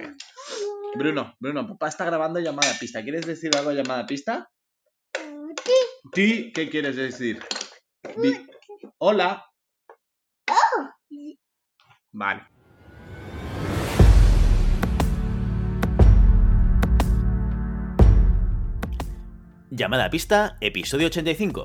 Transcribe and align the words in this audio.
qué. 0.00 0.98
Bruno, 0.98 1.34
Bruno, 1.38 1.66
papá 1.68 1.88
está 1.88 2.04
grabando 2.04 2.40
llamada 2.40 2.70
a 2.72 2.78
pista. 2.78 3.02
¿Quieres 3.02 3.26
decir 3.26 3.54
algo 3.56 3.70
a 3.70 3.74
llamada 3.74 4.00
a 4.02 4.06
pista? 4.06 4.50
Sí. 6.14 6.52
¿Qué 6.54 6.68
quieres 6.68 6.96
decir? 6.96 7.40
Di- 8.16 8.46
Hola. 8.98 9.46
Vale. 12.12 12.42
Llamada 19.70 20.06
a 20.06 20.10
pista, 20.10 20.56
episodio 20.60 21.06
85. 21.06 21.64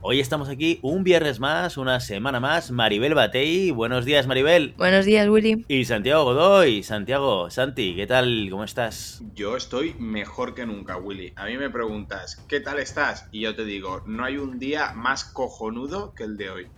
Hoy 0.00 0.20
estamos 0.20 0.48
aquí 0.48 0.78
un 0.82 1.02
viernes 1.02 1.40
más, 1.40 1.76
una 1.76 1.98
semana 1.98 2.38
más. 2.38 2.70
Maribel 2.70 3.14
Batey, 3.14 3.72
buenos 3.72 4.04
días 4.04 4.28
Maribel. 4.28 4.74
Buenos 4.76 5.04
días, 5.04 5.28
Willy. 5.28 5.64
Y 5.66 5.86
Santiago 5.86 6.22
Godoy, 6.22 6.84
Santiago, 6.84 7.50
Santi, 7.50 7.96
¿qué 7.96 8.06
tal? 8.06 8.46
¿Cómo 8.48 8.62
estás? 8.62 9.24
Yo 9.34 9.56
estoy 9.56 9.94
mejor 9.94 10.54
que 10.54 10.66
nunca, 10.66 10.96
Willy. 10.98 11.32
A 11.34 11.46
mí 11.46 11.58
me 11.58 11.68
preguntas, 11.68 12.36
¿qué 12.48 12.60
tal 12.60 12.78
estás? 12.78 13.26
Y 13.32 13.40
yo 13.40 13.56
te 13.56 13.64
digo, 13.64 14.04
no 14.06 14.24
hay 14.24 14.36
un 14.36 14.60
día 14.60 14.92
más 14.92 15.24
cojonudo 15.24 16.14
que 16.14 16.22
el 16.22 16.36
de 16.36 16.50
hoy. 16.50 16.68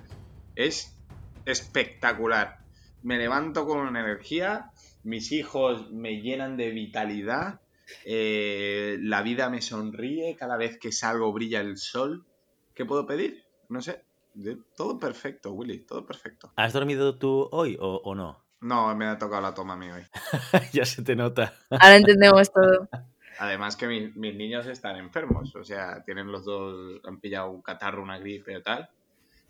Es 0.57 0.97
espectacular. 1.45 2.61
Me 3.03 3.19
levanto 3.19 3.67
con 3.67 3.95
energía, 3.95 4.71
mis 5.05 5.31
hijos 5.33 5.91
me 5.93 6.23
llenan 6.23 6.57
de 6.57 6.71
vitalidad, 6.71 7.61
eh, 8.07 8.97
la 9.03 9.21
vida 9.21 9.51
me 9.51 9.61
sonríe, 9.61 10.37
cada 10.37 10.57
vez 10.57 10.79
que 10.79 10.91
salgo 10.91 11.31
brilla 11.35 11.61
el 11.61 11.77
sol. 11.77 12.25
¿Qué 12.81 12.87
puedo 12.87 13.05
pedir? 13.07 13.45
No 13.69 13.83
sé. 13.83 14.07
De- 14.33 14.57
Todo 14.75 14.99
perfecto, 14.99 15.53
Willy, 15.53 15.81
todo 15.85 16.07
perfecto. 16.07 16.51
¿Has 16.57 16.73
dormido 16.73 17.19
tú 17.19 17.47
hoy 17.53 17.77
o, 17.79 17.97
o 18.03 18.15
no? 18.15 18.43
No, 18.63 18.97
me 18.97 19.05
ha 19.05 19.19
tocado 19.19 19.43
la 19.43 19.53
toma 19.53 19.75
a 19.75 19.77
mí 19.77 19.91
hoy. 19.91 20.03
ya 20.73 20.87
se 20.87 21.03
te 21.03 21.15
nota. 21.15 21.53
Ahora 21.69 21.97
entendemos 21.97 22.51
todo. 22.51 22.89
Además 23.39 23.77
que 23.77 23.87
mi- 23.87 24.13
mis 24.15 24.35
niños 24.35 24.65
están 24.67 24.97
enfermos, 24.97 25.55
o 25.57 25.63
sea, 25.63 26.03
tienen 26.07 26.33
los 26.33 26.47
dos, 26.47 27.03
han 27.05 27.21
pillado 27.21 27.51
un 27.51 27.61
catarro, 27.61 28.03
una 28.03 28.19
gripe 28.19 28.57
o 28.57 28.63
tal. 28.63 28.89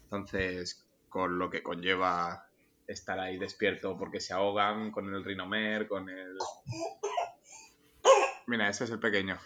Entonces, 0.03 0.85
con 1.09 1.39
lo 1.39 1.51
que 1.51 1.63
conlleva 1.63 2.49
estar 2.89 3.21
ahí 3.21 3.39
despierto 3.39 3.97
porque 3.97 4.19
se 4.19 4.33
ahogan 4.33 4.91
con 4.91 5.15
el 5.15 5.23
rinomer, 5.25 5.87
con 5.87 6.09
el... 6.09 6.37
Mira, 8.49 8.69
ese 8.69 8.83
es 8.83 8.91
el 8.91 8.99
pequeño. 8.99 9.39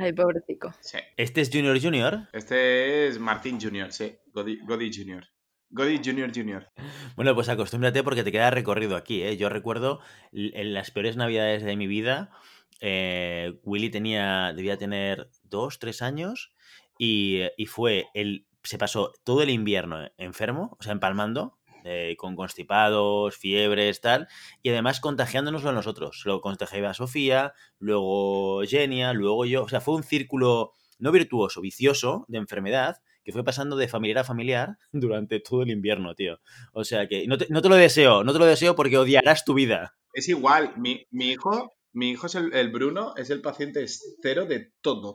Ay, 0.00 0.12
pobrecito. 0.12 0.72
Sí. 0.80 0.98
¿Este 1.16 1.40
es 1.40 1.50
Junior 1.52 1.80
Junior? 1.80 2.28
Este 2.32 3.08
es 3.08 3.18
Martín 3.18 3.60
Junior, 3.60 3.92
sí. 3.92 4.16
Godi, 4.32 4.60
Godi 4.64 4.92
Junior. 4.94 5.26
Godi 5.70 6.00
Junior 6.02 6.30
Junior. 6.32 6.70
Bueno, 7.16 7.34
pues 7.34 7.48
acostúmbrate 7.48 8.04
porque 8.04 8.22
te 8.22 8.30
queda 8.30 8.50
recorrido 8.50 8.96
aquí, 8.96 9.22
¿eh? 9.22 9.36
Yo 9.36 9.48
recuerdo 9.48 10.00
en 10.32 10.72
las 10.72 10.92
peores 10.92 11.16
navidades 11.16 11.64
de 11.64 11.76
mi 11.76 11.88
vida, 11.88 12.30
eh, 12.80 13.58
Willy 13.64 13.90
tenía, 13.90 14.52
debía 14.54 14.78
tener 14.78 15.30
dos, 15.42 15.80
tres 15.80 16.00
años 16.00 16.52
y, 16.96 17.42
y 17.56 17.66
fue, 17.66 18.06
el, 18.14 18.46
se 18.62 18.78
pasó 18.78 19.12
todo 19.24 19.42
el 19.42 19.50
invierno 19.50 20.08
enfermo, 20.16 20.76
o 20.78 20.82
sea, 20.82 20.92
empalmando, 20.92 21.57
eh, 21.84 22.16
con 22.18 22.36
constipados, 22.36 23.36
fiebres, 23.36 24.00
tal, 24.00 24.28
y 24.62 24.70
además 24.70 25.00
contagiándonoslo 25.00 25.70
a 25.70 25.74
nosotros. 25.74 26.22
Lo 26.24 26.40
contagiaba 26.40 26.94
Sofía, 26.94 27.52
luego 27.78 28.62
Genia, 28.64 29.12
luego 29.12 29.44
yo, 29.44 29.64
o 29.64 29.68
sea, 29.68 29.80
fue 29.80 29.94
un 29.94 30.02
círculo 30.02 30.74
no 30.98 31.12
virtuoso, 31.12 31.60
vicioso 31.60 32.24
de 32.28 32.38
enfermedad 32.38 32.96
que 33.28 33.32
fue 33.32 33.44
pasando 33.44 33.76
de 33.76 33.88
familiar 33.88 34.18
a 34.18 34.24
familiar 34.24 34.78
durante 34.92 35.40
todo 35.40 35.62
el 35.62 35.70
invierno, 35.70 36.14
tío. 36.14 36.40
O 36.72 36.84
sea 36.84 37.06
que 37.08 37.26
no 37.26 37.36
te, 37.36 37.46
no 37.50 37.60
te 37.60 37.68
lo 37.68 37.76
deseo, 37.76 38.24
no 38.24 38.32
te 38.32 38.38
lo 38.38 38.46
deseo 38.46 38.74
porque 38.74 38.96
odiarás 38.96 39.44
tu 39.44 39.54
vida. 39.54 39.96
Es 40.14 40.28
igual, 40.28 40.72
mi, 40.78 41.06
mi 41.10 41.32
hijo, 41.32 41.74
mi 41.92 42.10
hijo 42.10 42.26
es 42.26 42.34
el, 42.34 42.54
el 42.54 42.70
Bruno, 42.70 43.14
es 43.16 43.28
el 43.28 43.42
paciente 43.42 43.84
cero 44.22 44.46
de 44.46 44.72
todo. 44.80 45.08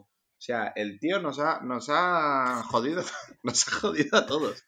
O 0.44 0.46
sea, 0.46 0.74
el 0.76 1.00
tío 1.00 1.20
nos 1.22 1.40
ha, 1.40 1.62
nos 1.62 1.88
ha 1.90 2.64
jodido, 2.66 3.02
nos 3.44 3.68
ha 3.68 3.72
jodido 3.72 4.18
a 4.18 4.26
todos. 4.26 4.64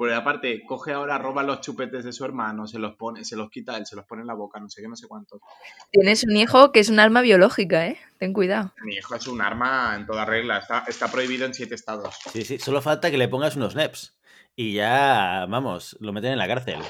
Porque 0.00 0.14
aparte, 0.14 0.62
coge 0.66 0.94
ahora, 0.94 1.18
roba 1.18 1.42
los 1.42 1.60
chupetes 1.60 2.06
de 2.06 2.14
su 2.14 2.24
hermano, 2.24 2.66
se 2.66 2.78
los 2.78 2.96
pone, 2.96 3.22
se 3.22 3.36
los 3.36 3.50
quita 3.50 3.76
él, 3.76 3.84
se 3.84 3.96
los 3.96 4.06
pone 4.06 4.22
en 4.22 4.28
la 4.28 4.32
boca, 4.32 4.58
no 4.58 4.66
sé 4.70 4.80
qué, 4.80 4.88
no 4.88 4.96
sé 4.96 5.06
cuánto. 5.06 5.42
Tienes 5.90 6.24
un 6.24 6.34
hijo 6.38 6.72
que 6.72 6.80
es 6.80 6.88
un 6.88 6.98
arma 6.98 7.20
biológica, 7.20 7.86
¿eh? 7.86 7.98
Ten 8.18 8.32
cuidado. 8.32 8.72
Mi 8.82 8.94
hijo 8.94 9.14
es 9.14 9.26
un 9.26 9.42
arma 9.42 9.94
en 9.94 10.06
toda 10.06 10.24
regla, 10.24 10.56
está, 10.56 10.84
está 10.88 11.12
prohibido 11.12 11.44
en 11.44 11.52
siete 11.52 11.74
estados. 11.74 12.14
Sí, 12.32 12.46
sí, 12.46 12.58
solo 12.58 12.80
falta 12.80 13.10
que 13.10 13.18
le 13.18 13.28
pongas 13.28 13.56
unos 13.56 13.76
NEPs. 13.76 14.18
Y 14.56 14.72
ya, 14.72 15.44
vamos, 15.50 15.98
lo 16.00 16.14
meten 16.14 16.32
en 16.32 16.38
la 16.38 16.48
cárcel. 16.48 16.80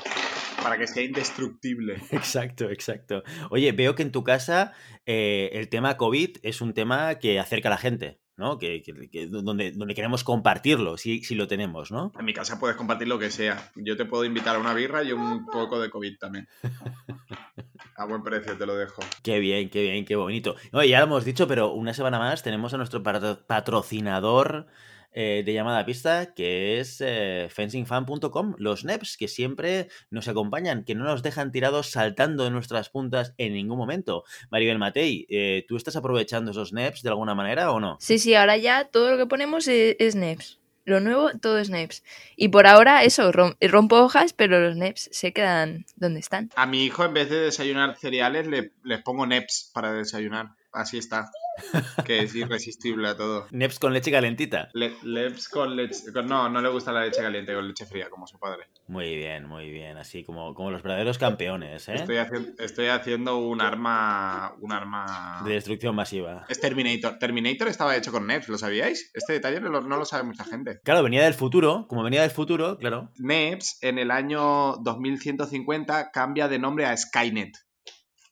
Para 0.63 0.79
que 0.79 0.87
sea 0.87 1.03
indestructible. 1.03 2.01
Exacto, 2.13 2.71
exacto. 2.71 3.25
Oye, 3.51 3.73
veo 3.73 3.97
que 3.97 4.03
en 4.03 4.13
tu 4.13 4.23
casa 4.23 4.73
eh, 5.05 5.51
el 5.55 5.69
tema 5.69 5.97
COVID 5.97 6.37
es 6.45 6.61
un 6.61 6.75
tema 6.75 7.17
que 7.17 7.41
acerca 7.41 7.71
a 7.71 7.73
la 7.73 7.77
gente, 7.77 8.21
¿no? 8.41 8.59
Que, 8.59 8.83
que- 8.83 9.09
que- 9.09 9.27
donde, 9.29 9.71
donde 9.71 9.95
queremos 9.95 10.25
compartirlo, 10.25 10.97
si, 10.97 11.23
si 11.23 11.37
lo 11.37 11.47
tenemos, 11.47 11.93
¿no? 11.93 12.11
En 12.19 12.25
mi 12.25 12.33
casa 12.35 12.59
puedes 12.59 12.77
compartir 12.77 13.07
lo 13.07 13.19
que 13.21 13.31
sea. 13.31 13.71
Yo 13.77 13.97
te 13.97 14.05
puedo 14.07 14.25
invitar 14.25 14.57
a 14.57 14.59
una 14.59 14.75
birra 14.75 15.05
y 15.05 15.13
un 15.13 15.47
poco 15.47 15.79
de 15.81 15.91
COVID 15.91 16.19
también. 16.19 16.49
A 17.97 18.07
buen 18.07 18.23
precio 18.23 18.57
te 18.57 18.65
lo 18.65 18.75
dejo. 18.77 19.03
Qué 19.23 19.39
bien, 19.41 19.69
qué 19.69 19.83
bien, 19.83 20.05
qué 20.07 20.17
bonito. 20.17 20.57
Oye, 20.73 20.89
ya 20.89 21.01
lo 21.01 21.05
hemos 21.05 21.25
dicho, 21.25 21.47
pero 21.47 21.73
una 21.73 21.93
semana 21.93 22.19
más 22.19 22.43
tenemos 22.43 22.73
a 22.73 22.79
nuestro 22.79 23.03
patro- 23.03 23.39
patrocinador 23.47 24.67
eh, 25.13 25.43
de 25.45 25.53
llamada 25.53 25.81
a 25.81 25.87
pista, 25.87 26.35
que 26.35 26.79
es 26.81 27.01
eh, 27.05 27.49
fencingfan.com, 27.51 28.55
los 28.59 28.85
NEPs 28.85 29.17
que 29.17 29.29
siempre 29.29 29.89
nos 30.11 30.29
acompañan, 30.29 30.85
que 30.85 30.95
no 30.95 31.05
nos 31.05 31.23
dejan 31.23 31.53
tirados 31.53 31.91
saltando 31.91 32.45
de 32.45 32.51
nuestras 32.51 32.89
puntas 32.91 33.35
en 33.39 33.55
ningún 33.55 33.79
momento. 33.79 34.25
Maribel 34.51 34.79
Matei, 34.79 35.27
eh, 35.29 35.65
¿tú 35.69 35.77
estás 35.77 35.97
aprovechando 35.97 36.51
esos 36.53 36.73
NEPs 36.73 37.03
de 37.03 37.09
alguna 37.11 37.35
manera 37.35 37.71
o 37.73 37.81
no? 37.81 37.97
Sí, 38.01 38.19
sí, 38.19 38.35
ahora 38.35 38.57
ya 38.57 38.85
todo 38.85 39.11
lo 39.13 39.17
que 39.19 39.27
ponemos 39.27 39.67
es, 39.69 39.97
es 39.99 40.15
NEPs. 40.15 40.59
Lo 40.87 40.99
nuevo, 40.99 41.31
todo 41.41 41.59
es 41.59 41.69
NEPs. 41.71 42.03
Y 42.37 42.49
por 42.49 42.67
ahora, 42.67 43.05
eso, 43.05 43.31
rom- 43.33 43.57
rompo 43.61 43.97
hojas, 44.01 44.33
pero 44.33 44.61
los 44.61 44.77
NEPs 44.77 45.09
se 45.13 45.33
quedan 45.33 45.85
donde 45.95 46.21
están. 46.21 46.51
A 46.57 46.67
mi 46.67 46.85
hijo, 46.85 47.05
en 47.05 47.13
vez 47.15 47.29
de 47.31 47.39
desayunar 47.39 47.97
cereales, 47.97 48.47
le, 48.47 48.73
les 48.83 49.03
pongo 49.03 49.27
neps 49.27 49.71
para 49.75 49.93
desayunar. 49.93 50.49
Así 50.73 50.99
está. 50.99 51.31
Que 52.05 52.21
es 52.21 52.35
irresistible 52.35 53.09
a 53.09 53.17
todo. 53.17 53.47
NEPs 53.51 53.79
con 53.79 53.93
leche 53.93 54.11
calentita. 54.11 54.69
Le- 54.75 54.95
neps 55.03 55.49
con 55.49 55.77
leche. 55.77 55.97
no, 56.25 56.49
no 56.49 56.61
le 56.61 56.69
gusta 56.69 56.93
la 56.93 57.05
leche 57.05 57.21
caliente, 57.23 57.55
con 57.55 57.67
leche 57.69 57.87
fría, 57.87 58.09
como 58.11 58.27
su 58.27 58.39
padre. 58.39 58.65
Muy 58.89 59.15
bien, 59.17 59.47
muy 59.47 59.71
bien, 59.71 59.97
así 59.97 60.25
como, 60.25 60.55
como 60.55 60.71
los 60.71 60.83
verdaderos 60.83 61.19
campeones, 61.19 61.89
¿eh? 61.89 61.95
Estoy, 61.95 62.17
haci- 62.17 62.55
estoy 62.59 62.87
haciendo 62.89 63.39
un 63.39 63.61
arma. 63.61 64.55
Un 64.61 64.73
arma. 64.73 65.43
De 65.45 65.53
destrucción 65.55 65.95
masiva. 65.95 66.45
Es 66.49 66.61
Terminator. 66.61 67.19
Terminator 67.19 67.69
estaba 67.69 67.97
hecho 67.97 68.11
con 68.13 68.27
NEPs, 68.27 68.49
¿lo 68.49 68.59
sabíais? 68.59 69.11
Este 69.15 69.35
detalle 69.35 69.61
no 69.61 69.69
lo, 69.69 69.81
no 69.83 69.97
lo 69.97 70.05
sabe 70.05 70.25
mucha 70.25 70.45
gente. 70.45 70.81
Claro, 70.85 71.03
venía 71.03 71.23
del 71.25 71.35
futuro, 71.35 71.87
como 71.89 72.03
venía 72.03 72.23
del 72.23 72.31
futuro, 72.31 72.79
claro. 72.79 73.11
NEPS 73.19 73.79
en 73.83 73.99
el 73.99 74.11
año 74.11 74.77
2150 74.83 76.11
cambia 76.11 76.49
de 76.49 76.59
nombre 76.59 76.87
a 76.87 76.97
Skynet. 76.97 77.53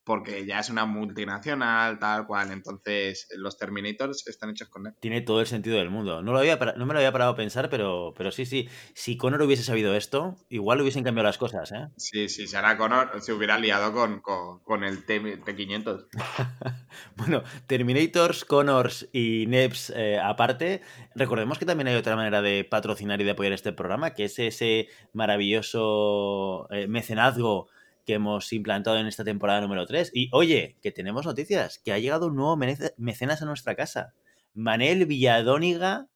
Porque 0.08 0.46
ya 0.46 0.58
es 0.60 0.70
una 0.70 0.86
multinacional, 0.86 1.98
tal 1.98 2.26
cual. 2.26 2.50
Entonces, 2.50 3.28
los 3.36 3.58
Terminators 3.58 4.26
están 4.26 4.48
hechos 4.50 4.68
con 4.70 4.84
NEPS. 4.84 5.00
Tiene 5.00 5.20
todo 5.20 5.40
el 5.42 5.46
sentido 5.46 5.76
del 5.76 5.90
mundo. 5.90 6.22
No, 6.22 6.32
lo 6.32 6.38
había 6.38 6.56
no 6.76 6.86
me 6.86 6.94
lo 6.94 6.98
había 6.98 7.12
parado 7.12 7.32
a 7.32 7.36
pensar, 7.36 7.68
pero, 7.68 8.14
pero 8.16 8.30
sí, 8.30 8.46
sí. 8.46 8.68
Si 8.94 9.18
Connor 9.18 9.42
hubiese 9.42 9.62
sabido 9.62 9.94
esto, 9.94 10.36
igual 10.48 10.80
hubiesen 10.80 11.04
cambiado 11.04 11.26
las 11.28 11.36
cosas, 11.36 11.70
¿eh? 11.72 11.88
Sí, 11.98 12.28
sí, 12.30 12.46
Sarah 12.46 12.78
Connor 12.78 13.20
se 13.20 13.34
hubiera 13.34 13.58
liado 13.58 13.92
con, 13.92 14.20
con, 14.20 14.60
con 14.60 14.82
el 14.82 15.04
T- 15.04 15.20
T500. 15.44 16.06
Bueno, 17.16 17.42
Terminators, 17.66 18.44
Connors 18.44 19.08
y 19.12 19.46
Neps 19.46 19.92
eh, 19.94 20.18
aparte, 20.22 20.80
recordemos 21.14 21.58
que 21.58 21.66
también 21.66 21.88
hay 21.88 21.96
otra 21.96 22.16
manera 22.16 22.40
de 22.42 22.64
patrocinar 22.64 23.20
y 23.20 23.24
de 23.24 23.32
apoyar 23.32 23.52
este 23.52 23.72
programa, 23.72 24.14
que 24.14 24.24
es 24.24 24.38
ese 24.38 24.88
maravilloso 25.12 26.66
eh, 26.70 26.86
mecenazgo 26.88 27.68
que 28.08 28.14
hemos 28.14 28.54
implantado 28.54 28.96
en 28.96 29.06
esta 29.06 29.22
temporada 29.22 29.60
número 29.60 29.84
3. 29.84 30.12
Y 30.14 30.30
oye, 30.32 30.78
que 30.80 30.90
tenemos 30.90 31.26
noticias, 31.26 31.78
que 31.78 31.92
ha 31.92 31.98
llegado 31.98 32.28
un 32.28 32.36
nuevo 32.36 32.56
mecenas 32.56 33.42
a 33.42 33.44
nuestra 33.44 33.74
casa. 33.74 34.14
Manel 34.54 35.04
Villadóniga 35.04 36.06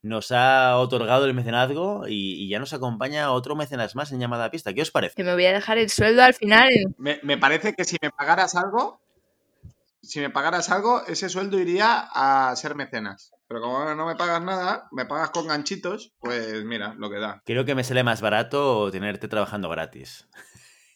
nos 0.00 0.32
ha 0.32 0.78
otorgado 0.78 1.26
el 1.26 1.34
mecenazgo 1.34 2.08
y, 2.08 2.42
y 2.42 2.48
ya 2.48 2.58
nos 2.58 2.72
acompaña 2.72 3.30
otro 3.32 3.54
mecenas 3.54 3.94
más 3.94 4.12
en 4.12 4.20
llamada 4.20 4.46
a 4.46 4.50
pista. 4.50 4.72
¿Qué 4.72 4.80
os 4.80 4.90
parece? 4.90 5.14
Que 5.14 5.24
me 5.24 5.34
voy 5.34 5.44
a 5.44 5.52
dejar 5.52 5.76
el 5.76 5.90
sueldo 5.90 6.22
al 6.22 6.32
final. 6.32 6.70
Me, 6.96 7.20
me 7.22 7.36
parece 7.36 7.74
que 7.74 7.84
si 7.84 7.98
me 8.00 8.08
pagaras 8.08 8.54
algo, 8.54 9.02
si 10.00 10.20
me 10.20 10.30
pagaras 10.30 10.70
algo, 10.70 11.04
ese 11.06 11.28
sueldo 11.28 11.60
iría 11.60 12.08
a 12.14 12.56
ser 12.56 12.76
mecenas. 12.76 13.34
Pero 13.46 13.60
como 13.60 13.94
no 13.94 14.06
me 14.06 14.16
pagas 14.16 14.40
nada, 14.40 14.88
me 14.90 15.04
pagas 15.04 15.28
con 15.28 15.48
ganchitos, 15.48 16.14
pues 16.18 16.64
mira, 16.64 16.94
lo 16.94 17.10
que 17.10 17.18
da. 17.18 17.42
Creo 17.44 17.66
que 17.66 17.74
me 17.74 17.84
sale 17.84 18.04
más 18.04 18.22
barato 18.22 18.90
tenerte 18.90 19.28
trabajando 19.28 19.68
gratis. 19.68 20.26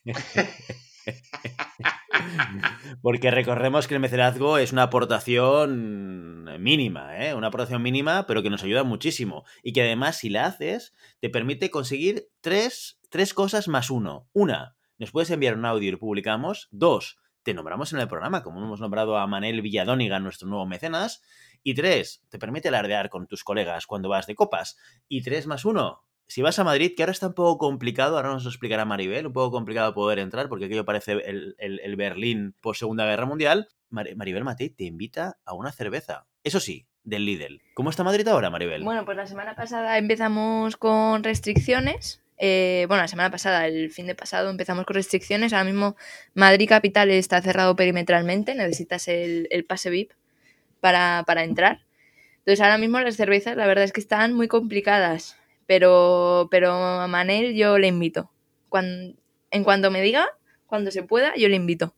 Porque 3.03 3.31
recordemos 3.31 3.87
que 3.87 3.95
el 3.95 4.01
mecenazgo 4.01 4.59
es 4.59 4.73
una 4.73 4.85
aportación 4.85 6.45
mínima, 6.61 7.25
¿eh? 7.25 7.35
una 7.35 7.49
aportación 7.49 7.83
mínima, 7.83 8.27
pero 8.27 8.43
que 8.43 8.51
nos 8.51 8.63
ayuda 8.63 8.85
muchísimo. 8.85 9.45
Y 9.63 9.73
que 9.73 9.83
además, 9.83 10.19
si 10.19 10.29
la 10.29 10.47
haces, 10.47 10.95
te 11.21 11.31
permite 11.31 11.71
conseguir 11.71 12.29
tres, 12.41 12.99
tres 13.11 13.35
cosas 13.35 13.69
más 13.69 13.91
uno. 13.91 14.29
Una, 14.33 14.77
nos 14.99 15.11
puedes 15.11 15.31
enviar 15.31 15.57
un 15.57 15.65
audio 15.65 15.89
y 15.89 15.93
lo 15.93 15.99
publicamos. 15.99 16.69
Dos, 16.71 17.19
te 17.43 17.55
nombramos 17.55 17.93
en 17.93 18.01
el 18.01 18.09
programa, 18.09 18.43
como 18.43 18.63
hemos 18.63 18.81
nombrado 18.81 19.19
a 19.19 19.27
Manel 19.27 19.63
Villadóniga, 19.63 20.19
nuestro 20.19 20.49
nuevo 20.49 20.67
mecenas. 20.67 21.23
Y 21.63 21.75
tres, 21.75 22.25
te 22.29 22.39
permite 22.39 22.69
alardear 22.69 23.11
con 23.11 23.27
tus 23.27 23.45
colegas 23.45 23.87
cuando 23.87 24.09
vas 24.09 24.27
de 24.27 24.35
copas. 24.35 24.77
Y 25.09 25.23
tres 25.23 25.47
más 25.47 25.65
uno, 25.65 26.03
si 26.29 26.43
vas 26.43 26.59
a 26.59 26.65
Madrid, 26.65 26.93
que 26.97 27.03
ahora 27.03 27.13
está 27.13 27.29
un 27.29 27.35
poco 27.35 27.59
complicado, 27.59 28.17
ahora 28.17 28.31
nos 28.31 28.45
lo 28.45 28.51
explicará 28.51 28.85
Maribel, 28.85 29.29
un 29.29 29.33
poco 29.33 29.53
complicado 29.53 29.95
poder 29.95 30.19
entrar, 30.19 30.49
porque 30.49 30.65
aquello 30.65 30.85
parece 30.85 31.13
el, 31.13 31.97
Berlín 31.97 32.55
por 32.61 32.77
Segunda 32.77 33.07
Guerra 33.07 33.27
Mundial, 33.27 33.69
Maribel 33.91 34.45
Matei 34.45 34.71
te 34.71 34.85
invita 34.85 35.39
a 35.45 35.55
una 35.55 35.71
cerveza. 35.71 36.27
Eso 36.43 36.59
sí, 36.59 36.87
del 37.05 37.25
Lidl. 37.25 37.63
¿Cómo 37.75 37.91
está 37.91 38.03
Madrid 38.03 38.27
ahora, 38.27 38.51
Maribel? 38.51 38.83
Bueno, 38.83 39.05
pues 39.05 39.17
la 39.17 39.27
semana 39.27 39.55
pasada 39.55 39.97
empezamos 39.99 40.77
con 40.77 41.23
restricciones. 41.23 42.23
Eh, 42.39 42.85
bueno, 42.89 43.03
la 43.03 43.09
semana 43.09 43.31
pasada, 43.31 43.67
el 43.67 43.91
fin 43.91 44.07
de 44.07 44.15
pasado, 44.15 44.51
empezamos 44.51 44.85
con 44.85 44.95
restricciones. 44.95 45.53
Ahora 45.53 45.65
mismo 45.65 45.97
Madrid 46.35 46.69
Capital 46.69 47.11
está 47.11 47.41
cerrado 47.41 47.77
perimetralmente, 47.77 48.55
necesitas 48.55 49.07
el, 49.09 49.65
pase 49.69 49.91
VIP 49.91 50.13
para, 50.81 51.23
para 51.27 51.45
entrar. 51.45 51.83
Entonces 52.39 52.61
ahora 52.61 52.79
mismo 52.79 53.01
las 53.01 53.17
cervezas 53.17 53.57
la 53.57 53.67
verdad 53.67 53.85
es 53.85 53.93
que 53.93 54.01
están 54.01 54.33
muy 54.35 54.49
complicadas. 54.49 55.37
Pero, 55.67 56.49
pero 56.51 56.73
a 56.73 57.07
Manel 57.09 57.55
yo 57.55 57.79
le 57.79 57.89
invito. 57.89 58.31
Cuando, 58.69 59.17
en 59.51 59.65
cuanto 59.65 59.91
me 59.91 60.01
diga, 60.01 60.29
cuando 60.67 60.91
se 60.91 61.03
pueda, 61.03 61.35
yo 61.37 61.49
le 61.49 61.57
invito. 61.57 61.95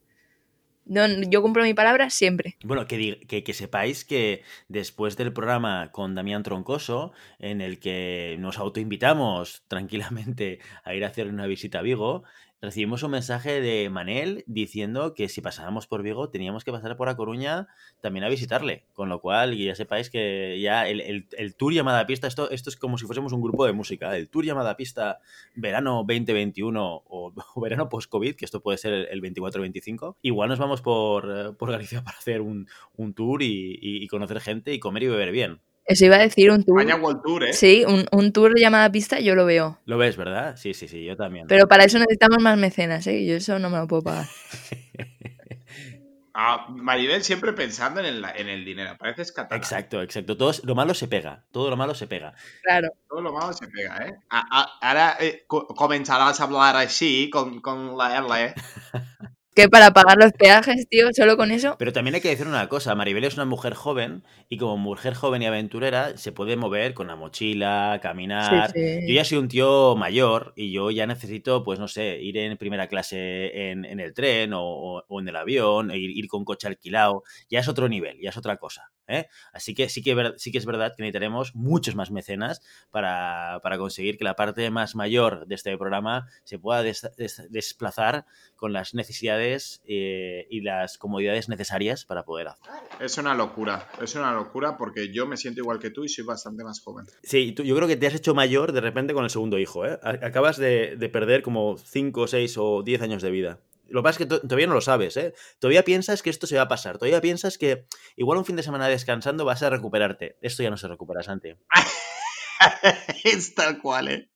yo 0.84 1.42
cumplo 1.42 1.62
mi 1.64 1.74
palabra 1.74 2.10
siempre. 2.10 2.56
Bueno, 2.64 2.86
que, 2.86 3.20
que, 3.26 3.44
que, 3.44 3.52
sepáis 3.52 4.04
que 4.04 4.42
después 4.68 5.16
del 5.16 5.32
programa 5.32 5.90
con 5.92 6.14
Damián 6.14 6.42
Troncoso, 6.42 7.12
en 7.38 7.60
el 7.60 7.78
que 7.78 8.36
nos 8.38 8.58
autoinvitamos 8.58 9.64
tranquilamente 9.68 10.60
a 10.84 10.94
ir 10.94 11.04
a 11.04 11.08
hacer 11.08 11.28
una 11.28 11.46
visita 11.46 11.80
a 11.80 11.82
Vigo, 11.82 12.24
recibimos 12.60 13.02
un 13.02 13.12
mensaje 13.12 13.60
de 13.60 13.88
Manel 13.90 14.44
diciendo 14.46 15.14
que 15.14 15.28
si 15.28 15.40
pasábamos 15.40 15.86
por 15.86 16.02
Vigo 16.02 16.28
teníamos 16.30 16.64
que 16.64 16.72
pasar 16.72 16.96
por 16.96 17.08
A 17.08 17.16
Coruña 17.16 17.68
también 18.00 18.24
a 18.24 18.28
visitarle. 18.28 18.84
Con 18.92 19.08
lo 19.08 19.20
cual, 19.20 19.56
ya 19.56 19.74
sepáis 19.74 20.10
que 20.10 20.60
ya 20.60 20.88
el, 20.88 21.26
Tour 21.56 21.72
llamada 21.72 22.06
pista, 22.06 22.26
esto, 22.26 22.50
esto 22.50 22.70
es 22.70 22.76
como 22.76 22.98
si 22.98 23.06
fuésemos 23.06 23.32
un 23.32 23.42
grupo 23.42 23.66
de 23.66 23.72
música. 23.72 24.16
El 24.16 24.28
Tour 24.28 24.44
llamada 24.44 24.76
pista 24.76 25.20
verano 25.54 26.04
2021 26.06 27.02
o, 27.08 27.32
verano 27.60 27.88
post-COVID, 27.88 28.34
que 28.34 28.44
esto 28.44 28.60
puede 28.60 28.78
ser 28.78 28.92
el, 28.92 29.22
24-25, 29.22 30.16
igual 30.22 30.48
nos 30.48 30.58
vamos 30.58 30.80
por, 30.80 31.30
eh, 31.30 31.52
por, 31.52 31.70
Galicia 31.70 32.02
para 32.04 32.18
hacer 32.18 32.40
un, 32.40 32.66
tour 33.14 33.42
y 33.42 34.06
conocer 34.08 34.40
gente 34.40 34.72
y 34.72 34.78
comer 34.78 35.04
y 35.04 35.08
beber 35.08 35.32
bien. 35.32 35.60
Eso 35.88 36.04
iba 36.04 36.16
a 36.16 36.18
decir 36.18 36.50
un 36.50 36.64
tour. 36.64 36.84
World 36.84 37.22
Tour, 37.22 37.44
¿eh? 37.44 37.52
Sí, 37.54 37.82
un, 37.88 38.06
un, 38.12 38.30
tour 38.30 38.52
llamada 38.54 38.92
pista 38.92 39.20
yo 39.20 39.34
lo 39.34 39.46
veo. 39.46 39.80
Lo 39.86 39.96
ves, 39.96 40.18
¿verdad? 40.18 40.54
Sí, 40.58 40.74
sí, 40.74 40.86
sí, 40.86 41.02
yo 41.02 41.16
también. 41.16 41.46
Pero 41.46 41.66
para 41.66 41.84
eso 41.84 41.98
necesitamos 41.98 42.42
más 42.42 42.58
mecenas, 42.58 43.06
¿eh? 43.06 43.24
Yo 43.24 43.36
eso 43.36 43.58
no 43.58 43.70
me 43.70 43.78
lo 43.78 43.88
puedo 43.88 44.02
pagar. 44.02 44.26
ah, 46.34 46.66
Maribel 46.68 47.24
siempre 47.24 47.54
pensando 47.54 48.00
en 48.00 48.06
el, 48.06 48.24
en 48.36 48.50
el 48.50 48.66
dinero, 48.66 48.98
parece 48.98 49.32
catalán. 49.32 49.58
Exacto, 49.58 50.02
exacto. 50.02 50.36
Todo 50.36 50.52
lo 50.62 50.74
malo 50.74 50.92
se 50.92 51.08
pega, 51.08 51.46
todo 51.50 51.70
lo 51.70 51.76
malo 51.78 51.94
se 51.94 52.06
pega. 52.06 52.34
Claro. 52.62 52.88
Todo 53.08 53.22
lo 53.22 53.32
malo 53.32 53.54
se 53.54 53.66
pega, 53.68 54.06
¿eh? 54.06 54.14
Ahora 54.28 55.16
eh, 55.20 55.46
comenzarás 55.46 56.38
a 56.38 56.44
hablar 56.44 56.76
así 56.76 57.30
con, 57.30 57.62
con 57.62 57.96
la 57.96 58.18
L. 58.18 58.54
que 59.58 59.68
para 59.68 59.92
pagar 59.92 60.16
los 60.18 60.32
peajes, 60.34 60.88
tío, 60.88 61.08
solo 61.12 61.36
con 61.36 61.50
eso. 61.50 61.74
Pero 61.80 61.92
también 61.92 62.14
hay 62.14 62.20
que 62.20 62.28
decir 62.28 62.46
una 62.46 62.68
cosa, 62.68 62.94
Maribel 62.94 63.24
es 63.24 63.34
una 63.34 63.44
mujer 63.44 63.74
joven 63.74 64.22
y 64.48 64.56
como 64.56 64.76
mujer 64.76 65.14
joven 65.14 65.42
y 65.42 65.46
aventurera 65.46 66.16
se 66.16 66.30
puede 66.30 66.56
mover 66.56 66.94
con 66.94 67.08
la 67.08 67.16
mochila, 67.16 67.98
caminar. 68.00 68.72
Yo 68.72 69.12
ya 69.12 69.24
soy 69.24 69.38
un 69.38 69.48
tío 69.48 69.96
mayor 69.96 70.52
y 70.54 70.70
yo 70.70 70.92
ya 70.92 71.08
necesito, 71.08 71.64
pues 71.64 71.80
no 71.80 71.88
sé, 71.88 72.20
ir 72.22 72.38
en 72.38 72.56
primera 72.56 72.86
clase 72.86 73.70
en, 73.72 73.84
el 73.84 74.14
tren 74.14 74.52
o, 74.54 75.02
en 75.08 75.26
el 75.26 75.34
avión, 75.34 75.90
ir, 75.90 76.16
ir 76.16 76.28
con 76.28 76.44
coche 76.44 76.68
alquilado. 76.68 77.24
Ya 77.50 77.58
es 77.58 77.66
otro 77.66 77.88
nivel, 77.88 78.16
ya 78.20 78.30
es 78.30 78.36
otra 78.36 78.58
cosa. 78.58 78.92
¿Eh? 79.08 79.26
Así 79.52 79.74
que 79.74 79.88
sí, 79.88 80.02
que 80.02 80.34
sí 80.36 80.52
que 80.52 80.58
es 80.58 80.66
verdad 80.66 80.94
que 80.96 81.02
necesitaremos 81.02 81.54
muchos 81.54 81.94
más 81.94 82.10
mecenas 82.10 82.62
para, 82.90 83.60
conseguir 83.78 84.18
que 84.18 84.24
la 84.24 84.34
parte 84.34 84.70
más 84.70 84.94
mayor 84.94 85.46
de 85.46 85.54
este 85.54 85.76
programa 85.76 86.28
se 86.44 86.58
pueda 86.58 86.82
desplazar 86.82 88.26
con 88.56 88.72
las 88.72 88.94
necesidades 88.94 89.82
eh, 89.86 90.46
y 90.50 90.60
las 90.60 90.98
comodidades 90.98 91.48
necesarias 91.48 92.04
para 92.04 92.24
poder 92.24 92.48
hacer. 92.48 92.72
Es 93.00 93.18
una 93.18 93.34
locura, 93.34 93.88
es 94.00 94.14
una 94.14 94.32
locura 94.32 94.76
porque 94.76 95.12
yo 95.12 95.26
me 95.26 95.36
siento 95.36 95.60
igual 95.60 95.78
que 95.78 95.90
tú 95.90 96.04
y 96.04 96.08
soy 96.08 96.24
bastante 96.24 96.64
más 96.64 96.80
joven. 96.80 97.06
Sí, 97.22 97.52
tú, 97.52 97.62
yo 97.62 97.74
creo 97.76 97.88
que 97.88 97.96
te 97.96 98.06
has 98.06 98.14
hecho 98.14 98.34
mayor 98.34 98.72
de 98.72 98.80
repente 98.80 99.14
con 99.14 99.24
el 99.24 99.30
segundo 99.30 99.58
hijo. 99.58 99.86
¿eh? 99.86 99.98
Acabas 100.02 100.56
de, 100.56 100.96
de 100.96 101.08
perder 101.08 101.42
como 101.42 101.76
5, 101.78 102.26
6 102.26 102.56
o 102.58 102.82
10 102.82 103.02
años 103.02 103.22
de 103.22 103.30
vida. 103.30 103.60
Lo 103.88 104.00
que 104.00 104.04
pasa 104.04 104.22
es 104.22 104.28
que 104.28 104.38
todavía 104.40 104.66
no 104.66 104.74
lo 104.74 104.80
sabes, 104.80 105.16
¿eh? 105.16 105.34
Todavía 105.58 105.84
piensas 105.84 106.22
que 106.22 106.30
esto 106.30 106.46
se 106.46 106.56
va 106.56 106.62
a 106.62 106.68
pasar. 106.68 106.98
Todavía 106.98 107.20
piensas 107.20 107.58
que 107.58 107.86
igual 108.16 108.38
un 108.38 108.44
fin 108.44 108.56
de 108.56 108.62
semana 108.62 108.88
descansando 108.88 109.44
vas 109.44 109.62
a 109.62 109.70
recuperarte. 109.70 110.36
Esto 110.42 110.62
ya 110.62 110.70
no 110.70 110.76
se 110.76 110.88
recupera, 110.88 111.22
Santi. 111.22 111.54
es 113.24 113.54
tal 113.54 113.80
cual, 113.80 114.08
¿eh? 114.08 114.30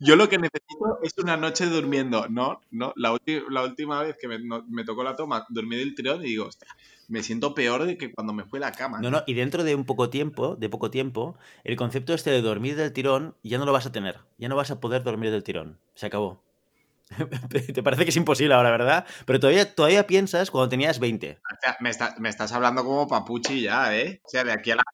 Yo 0.00 0.14
lo 0.14 0.28
que 0.28 0.38
necesito 0.38 1.00
es 1.02 1.12
una 1.18 1.36
noche 1.36 1.66
durmiendo. 1.66 2.28
No, 2.28 2.60
no. 2.70 2.92
La, 2.96 3.16
la 3.50 3.64
última 3.64 4.02
vez 4.02 4.16
que 4.20 4.28
me, 4.28 4.84
tocó 4.84 5.02
la 5.02 5.16
toma, 5.16 5.44
dormí 5.48 5.76
del 5.76 5.94
tirón 5.94 6.24
y 6.24 6.28
digo, 6.28 6.46
hostia, 6.46 6.68
me 7.08 7.22
siento 7.22 7.54
peor 7.54 7.84
de 7.84 7.98
que 7.98 8.12
cuando 8.12 8.32
me 8.32 8.44
fui 8.44 8.58
a 8.58 8.66
la 8.66 8.72
cama. 8.72 9.00
No, 9.00 9.10
no, 9.10 9.24
y 9.26 9.34
dentro 9.34 9.64
de 9.64 9.74
un 9.74 9.84
poco 9.84 10.08
tiempo, 10.08 10.54
de 10.54 10.68
poco 10.68 10.90
tiempo, 10.90 11.36
el 11.64 11.76
concepto 11.76 12.14
este 12.14 12.30
de 12.30 12.42
dormir 12.42 12.76
del 12.76 12.92
tirón 12.92 13.34
ya 13.42 13.58
no 13.58 13.64
lo 13.64 13.72
vas 13.72 13.86
a 13.86 13.92
tener. 13.92 14.20
Ya 14.38 14.48
no 14.48 14.56
vas 14.56 14.70
a 14.70 14.80
poder 14.80 15.02
dormir 15.02 15.32
del 15.32 15.42
tirón. 15.42 15.78
Se 15.94 16.06
acabó. 16.06 16.47
Te 17.74 17.82
parece 17.82 18.04
que 18.04 18.10
es 18.10 18.16
imposible 18.16 18.54
ahora, 18.54 18.70
¿verdad? 18.70 19.06
Pero 19.24 19.40
todavía, 19.40 19.74
todavía 19.74 20.06
piensas 20.06 20.50
cuando 20.50 20.68
tenías 20.68 20.98
20. 20.98 21.38
me, 21.80 21.90
me, 22.18 22.28
estás 22.28 22.52
hablando 22.52 22.84
como 22.84 23.08
papuchi 23.08 23.62
ya, 23.62 23.96
¿eh? 23.96 24.20
O 24.24 24.28
sea, 24.28 24.44
de 24.44 24.52
aquí 24.52 24.70
a 24.70 24.76
las 24.76 24.84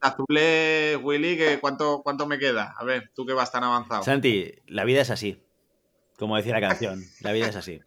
azules, 0.00 0.98
Willy, 1.02 1.58
¿cuánto, 1.60 2.02
¿cuánto 2.02 2.26
me 2.26 2.38
queda? 2.38 2.74
A 2.78 2.84
ver, 2.84 3.10
tú 3.14 3.24
que 3.26 3.32
vas 3.32 3.50
tan 3.50 3.64
avanzado. 3.64 4.02
Santi, 4.02 4.52
la 4.66 4.84
vida 4.84 5.00
es 5.00 5.10
así. 5.10 5.42
Como 6.18 6.36
decía 6.36 6.52
la 6.52 6.68
canción, 6.68 7.04
la 7.20 7.32
vida 7.32 7.48
es 7.48 7.56
así. 7.56 7.80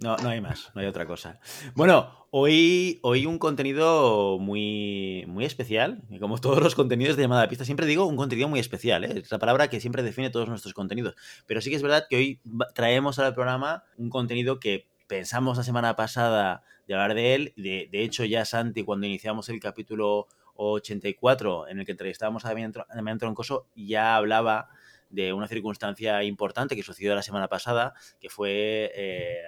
No, 0.00 0.16
no 0.16 0.28
hay 0.28 0.40
más, 0.40 0.70
no 0.74 0.80
hay 0.80 0.86
otra 0.86 1.06
cosa. 1.06 1.40
Bueno, 1.74 2.26
hoy, 2.30 3.00
hoy 3.02 3.26
un 3.26 3.38
contenido 3.38 4.38
muy, 4.38 5.24
muy 5.26 5.44
especial. 5.44 6.02
como 6.20 6.38
todos 6.38 6.62
los 6.62 6.74
contenidos 6.74 7.16
de 7.16 7.22
llamada 7.22 7.42
a 7.42 7.48
pista, 7.48 7.64
siempre 7.64 7.86
digo 7.86 8.06
un 8.06 8.16
contenido 8.16 8.48
muy 8.48 8.60
especial. 8.60 9.04
¿eh? 9.04 9.20
Es 9.22 9.30
la 9.30 9.38
palabra 9.38 9.68
que 9.68 9.80
siempre 9.80 10.02
define 10.02 10.30
todos 10.30 10.48
nuestros 10.48 10.74
contenidos. 10.74 11.14
Pero 11.46 11.60
sí 11.60 11.70
que 11.70 11.76
es 11.76 11.82
verdad 11.82 12.06
que 12.08 12.16
hoy 12.16 12.40
traemos 12.74 13.18
al 13.18 13.34
programa 13.34 13.84
un 13.96 14.10
contenido 14.10 14.60
que 14.60 14.86
pensamos 15.06 15.56
la 15.56 15.64
semana 15.64 15.96
pasada 15.96 16.62
de 16.86 16.94
hablar 16.94 17.14
de 17.14 17.34
él. 17.34 17.52
De, 17.56 17.88
de 17.90 18.02
hecho, 18.02 18.24
ya 18.24 18.44
Santi, 18.44 18.84
cuando 18.84 19.06
iniciamos 19.06 19.48
el 19.48 19.58
capítulo 19.58 20.28
84, 20.54 21.68
en 21.68 21.80
el 21.80 21.86
que 21.86 21.92
entrevistábamos 21.92 22.44
a 22.44 22.54
Damián 22.94 23.18
Troncoso, 23.18 23.66
ya 23.74 24.16
hablaba 24.16 24.68
de 25.10 25.32
una 25.32 25.48
circunstancia 25.48 26.22
importante 26.24 26.76
que 26.76 26.82
sucedió 26.82 27.14
la 27.14 27.22
semana 27.22 27.48
pasada, 27.48 27.94
que 28.20 28.28
fue 28.28 28.92
eh, 28.94 29.40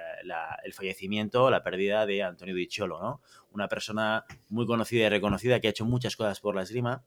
el 0.65 0.73
fallecimiento, 0.73 1.51
la 1.51 1.63
pérdida 1.63 2.07
de 2.07 2.23
Antonio 2.23 2.55
Dicholo, 2.55 3.01
¿no? 3.01 3.21
Una 3.53 3.69
persona 3.69 4.25
muy 4.49 4.67
conocida 4.67 5.07
y 5.07 5.09
reconocida 5.09 5.61
que 5.61 5.67
ha 5.67 5.71
hecho 5.71 5.85
muchas 5.85 6.17
cosas 6.17 6.41
por 6.41 6.55
la 6.55 6.63
esgrima 6.63 7.05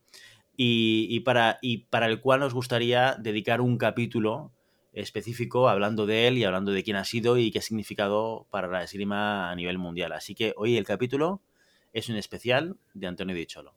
y, 0.55 1.19
para, 1.21 1.57
y 1.61 1.85
para 1.85 2.05
el 2.07 2.21
cual 2.21 2.41
nos 2.41 2.53
gustaría 2.53 3.15
dedicar 3.19 3.61
un 3.61 3.77
capítulo 3.77 4.51
específico 4.91 5.67
hablando 5.67 6.05
de 6.05 6.27
él 6.27 6.37
y 6.37 6.43
hablando 6.43 6.71
de 6.71 6.83
quién 6.83 6.97
ha 6.97 7.05
sido 7.05 7.37
y 7.37 7.49
qué 7.49 7.59
ha 7.59 7.63
significado 7.63 8.45
para 8.51 8.67
la 8.67 8.83
esgrima 8.83 9.49
a 9.49 9.55
nivel 9.55 9.79
mundial. 9.79 10.11
Así 10.11 10.35
que 10.35 10.53
hoy 10.55 10.77
el 10.77 10.85
capítulo 10.85 11.41
es 11.93 12.09
un 12.09 12.15
especial 12.15 12.77
de 12.93 13.07
Antonio 13.07 13.35
Dicholo. 13.35 13.73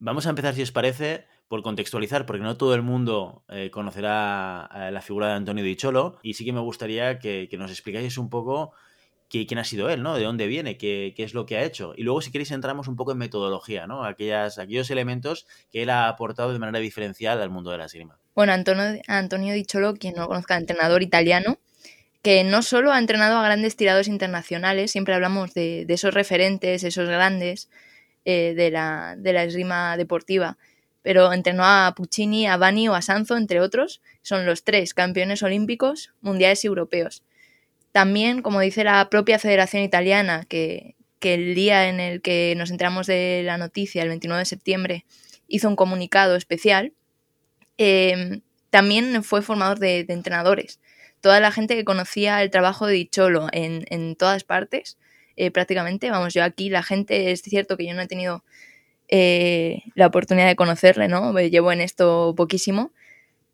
Vamos 0.00 0.26
a 0.26 0.30
empezar, 0.30 0.54
si 0.54 0.62
os 0.62 0.72
parece, 0.72 1.26
por 1.48 1.62
contextualizar, 1.62 2.26
porque 2.26 2.42
no 2.42 2.56
todo 2.56 2.74
el 2.74 2.82
mundo 2.82 3.44
eh, 3.48 3.70
conocerá 3.70 4.68
eh, 4.74 4.90
la 4.90 5.00
figura 5.02 5.28
de 5.28 5.34
Antonio 5.34 5.64
Dicholo, 5.64 6.18
y 6.22 6.34
sí 6.34 6.44
que 6.44 6.52
me 6.52 6.60
gustaría 6.60 7.18
que, 7.18 7.48
nos 7.58 7.70
explicáis 7.70 8.18
un 8.18 8.30
poco 8.30 8.72
quién 9.28 9.58
ha 9.58 9.64
sido 9.64 9.90
él, 9.90 10.02
¿no? 10.02 10.14
De 10.14 10.22
dónde 10.22 10.46
viene, 10.46 10.76
qué, 10.76 11.12
es 11.16 11.34
lo 11.34 11.44
que 11.44 11.56
ha 11.56 11.64
hecho. 11.64 11.92
Y 11.96 12.04
luego, 12.04 12.20
si 12.20 12.30
queréis, 12.30 12.52
entramos 12.52 12.86
un 12.86 12.94
poco 12.94 13.12
en 13.12 13.18
metodología, 13.18 13.86
¿no? 13.86 14.04
Aquellas, 14.04 14.58
aquellos 14.58 14.90
elementos 14.90 15.46
que 15.72 15.82
él 15.82 15.90
ha 15.90 16.08
aportado 16.08 16.52
de 16.52 16.58
manera 16.60 16.78
diferencial 16.78 17.42
al 17.42 17.50
mundo 17.50 17.72
de 17.72 17.78
la 17.78 17.86
esgrima. 17.86 18.18
Bueno, 18.34 18.52
Antonio, 18.52 19.00
Antonio 19.08 19.54
Dicholo, 19.54 19.94
quien 19.94 20.14
no 20.14 20.28
conozca, 20.28 20.56
entrenador 20.56 21.02
italiano, 21.02 21.58
que 22.22 22.42
no 22.44 22.62
solo 22.62 22.92
ha 22.92 22.98
entrenado 22.98 23.36
a 23.38 23.44
grandes 23.44 23.76
tiradores 23.76 24.08
internacionales, 24.08 24.90
siempre 24.90 25.14
hablamos 25.14 25.52
de, 25.52 25.84
esos 25.88 26.14
referentes, 26.14 26.82
esos 26.82 27.08
grandes 27.08 27.68
eh, 28.24 28.54
de, 28.56 28.70
la, 28.70 29.14
de 29.18 29.32
la 29.32 29.44
esgrima 29.44 29.96
deportiva, 29.96 30.56
pero 31.04 31.34
entrenó 31.34 31.64
a 31.66 31.92
Puccini, 31.94 32.46
a 32.46 32.56
Bani 32.56 32.88
o 32.88 32.94
a 32.94 33.02
Sanzo, 33.02 33.36
entre 33.36 33.60
otros. 33.60 34.00
Son 34.22 34.46
los 34.46 34.64
tres 34.64 34.94
campeones 34.94 35.42
olímpicos, 35.42 36.14
mundiales 36.22 36.64
y 36.64 36.66
europeos. 36.66 37.22
También, 37.92 38.40
como 38.40 38.58
dice 38.60 38.84
la 38.84 39.10
propia 39.10 39.38
Federación 39.38 39.82
Italiana, 39.82 40.46
que, 40.48 40.96
el 41.20 41.54
día 41.54 41.88
en 41.88 42.00
el 42.00 42.20
que 42.20 42.54
nos 42.56 42.70
enteramos 42.70 43.06
de 43.06 43.42
la 43.44 43.56
noticia, 43.56 44.02
el 44.02 44.08
29 44.08 44.40
de 44.40 44.44
septiembre, 44.46 45.04
hizo 45.46 45.68
un 45.68 45.76
comunicado 45.76 46.36
especial, 46.36 46.92
em, 47.78 48.40
también 48.70 49.22
fue 49.24 49.42
formador 49.42 49.78
de, 49.78 50.06
entrenadores. 50.08 50.80
Toda 51.20 51.38
la 51.40 51.52
gente 51.52 51.76
que 51.76 51.84
conocía 51.84 52.42
el 52.42 52.50
trabajo 52.50 52.86
de 52.86 52.94
Dicholo 52.94 53.48
en, 53.52 54.16
todas 54.16 54.44
partes, 54.44 54.98
eh, 55.36 55.50
prácticamente, 55.50 56.10
vamos, 56.10 56.32
yo 56.32 56.44
aquí, 56.44 56.70
la 56.70 56.82
gente, 56.82 57.30
es 57.30 57.42
cierto 57.42 57.76
que 57.76 57.86
yo 57.86 57.94
no 57.94 58.02
he 58.02 58.06
tenido 58.06 58.44
eh, 59.08 59.82
la 59.94 60.06
oportunidad 60.06 60.46
de 60.46 60.56
conocerle, 60.56 61.08
¿no? 61.08 61.38
Llevo 61.38 61.72
en 61.72 61.80
esto 61.80 62.34
poquísimo, 62.36 62.92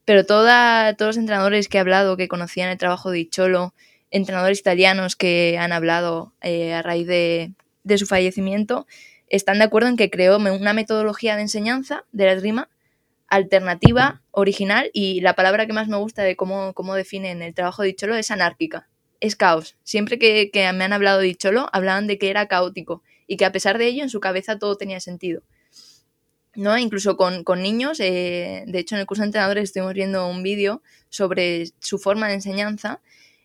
pero 0.05 0.25
toda, 0.25 0.95
todos 0.95 1.11
los 1.11 1.17
entrenadores 1.19 1.69
que 1.69 1.79
he 1.79 1.81
hablado, 1.81 2.17
que 2.17 2.29
conocían 2.29 2.71
el 2.71 2.79
trabajo 2.79 3.11
de 3.11 3.19
Dicholo, 3.19 3.75
entrenadores 4.11 4.61
italianos 4.61 5.17
que 5.17 5.57
han 5.59 5.73
hablado 5.73 6.33
eh, 6.43 6.75
a 6.75 6.83
raíz 6.83 7.07
de, 7.07 7.55
su 7.97 8.07
fallecimiento 8.07 8.87
están 9.29 9.59
de 9.59 9.65
acuerdo 9.65 9.89
en 9.89 9.97
que 9.97 10.11
creó 10.11 10.37
una 10.39 10.73
metodología 10.73 11.37
de 11.37 11.43
enseñanza 11.43 12.05
de 12.13 12.27
la 12.27 12.33
esgrima 12.33 12.69
alternativa, 13.29 14.23
original 14.33 14.91
y 14.93 15.21
la 15.21 15.35
palabra 15.35 15.67
que 15.67 15.73
más 15.73 15.89
me 15.89 15.97
gusta 15.97 16.23
de 16.23 16.37
cómo, 16.37 16.75
cómo 16.75 16.95
definen 16.95 17.43
el 17.43 17.55
trabajo 17.55 17.83
de 17.83 17.95
Cholo 17.95 18.17
es 18.17 18.31
anárquica. 18.31 18.89
Es 19.21 19.37
caos. 19.37 19.77
Siempre 19.85 20.19
que, 20.19 20.51
me 20.75 20.85
han 20.85 20.93
hablado 20.93 21.21
de 21.21 21.35
Cholo, 21.37 21.69
hablaban 21.73 22.07
de 22.07 22.19
que 22.19 22.31
era 22.31 22.49
caótico 22.49 23.03
y 23.31 23.37
que 23.37 23.45
a 23.45 23.53
pesar 23.53 23.79
de 23.79 23.87
ello 23.87 24.03
en 24.03 24.11
su 24.11 24.19
cabeza 24.19 24.59
todo 24.59 24.75
tenía 24.75 24.99
sentido. 24.99 25.43
¿no? 26.57 26.77
Incluso 26.77 27.17
con, 27.17 27.45
niños, 27.63 28.01
eh, 28.01 28.65
de 28.67 28.79
hecho 28.81 28.97
en 28.97 29.01
el 29.01 29.07
curso 29.07 29.23
de 29.23 29.27
entrenadores 29.27 29.63
estuvimos 29.63 29.95
viendo 29.95 30.27
un 30.27 30.43
vídeo 30.43 30.83
sobre 31.11 31.67
su 31.79 32.01
forma 32.01 32.27
de 32.27 32.35
enseñanza 32.35 33.01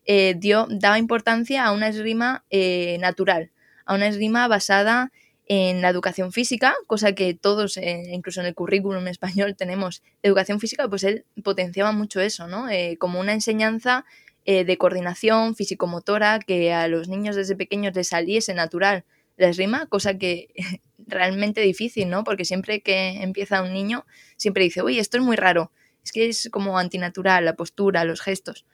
eh, 0.08 0.34
dio, 0.40 0.66
daba 0.72 0.98
importancia 0.98 1.66
a 1.66 1.72
una 1.72 1.88
esgrima 1.90 2.44
eh, 2.50 2.98
natural, 3.00 3.52
a 3.86 3.94
una 3.94 4.08
esgrima 4.08 4.48
basada 4.48 5.12
en 5.46 5.84
la 5.84 5.90
educación 5.90 6.32
física, 6.32 6.74
cosa 6.88 7.14
que 7.14 7.36
todos, 7.36 7.78
incluso 7.78 8.40
en 8.42 8.48
el 8.48 8.56
currículum 8.56 9.08
español, 9.08 9.56
tenemos 9.58 10.02
educación 10.24 10.60
física, 10.60 10.88
pues 10.90 11.04
él 11.04 11.26
potenciaba 11.44 11.92
mucho 11.92 12.22
eso, 12.22 12.48
¿no? 12.48 12.66
como 12.98 13.20
una 13.20 13.34
enseñanza 13.34 14.04
de 14.48 14.78
coordinación 14.80 15.56
físico-motora 15.56 16.40
que 16.40 16.74
a 16.74 16.88
los 16.88 17.08
niños 17.08 17.36
desde 17.36 17.56
pequeños 17.56 17.94
les 17.96 18.08
saliese 18.08 18.56
natural 18.56 19.06
la 19.38 19.50
esgrima, 19.50 19.88
cosa 19.88 20.18
que 20.18 20.48
realmente 20.98 21.62
difícil, 21.62 22.10
¿no? 22.10 22.24
Porque 22.24 22.46
siempre 22.46 22.82
que 22.82 23.22
empieza 23.22 23.62
un 23.62 23.74
niño, 23.74 24.06
siempre 24.38 24.64
dice, 24.64 24.82
uy, 24.82 25.00
esto 25.00 25.18
es 25.18 25.24
muy 25.24 25.36
raro, 25.36 25.72
es 26.04 26.12
que 26.12 26.28
es 26.28 26.50
como 26.52 26.78
antinatural, 26.78 27.46
la 27.46 27.56
postura, 27.56 28.04
los 28.06 28.22
gestos 28.22 28.66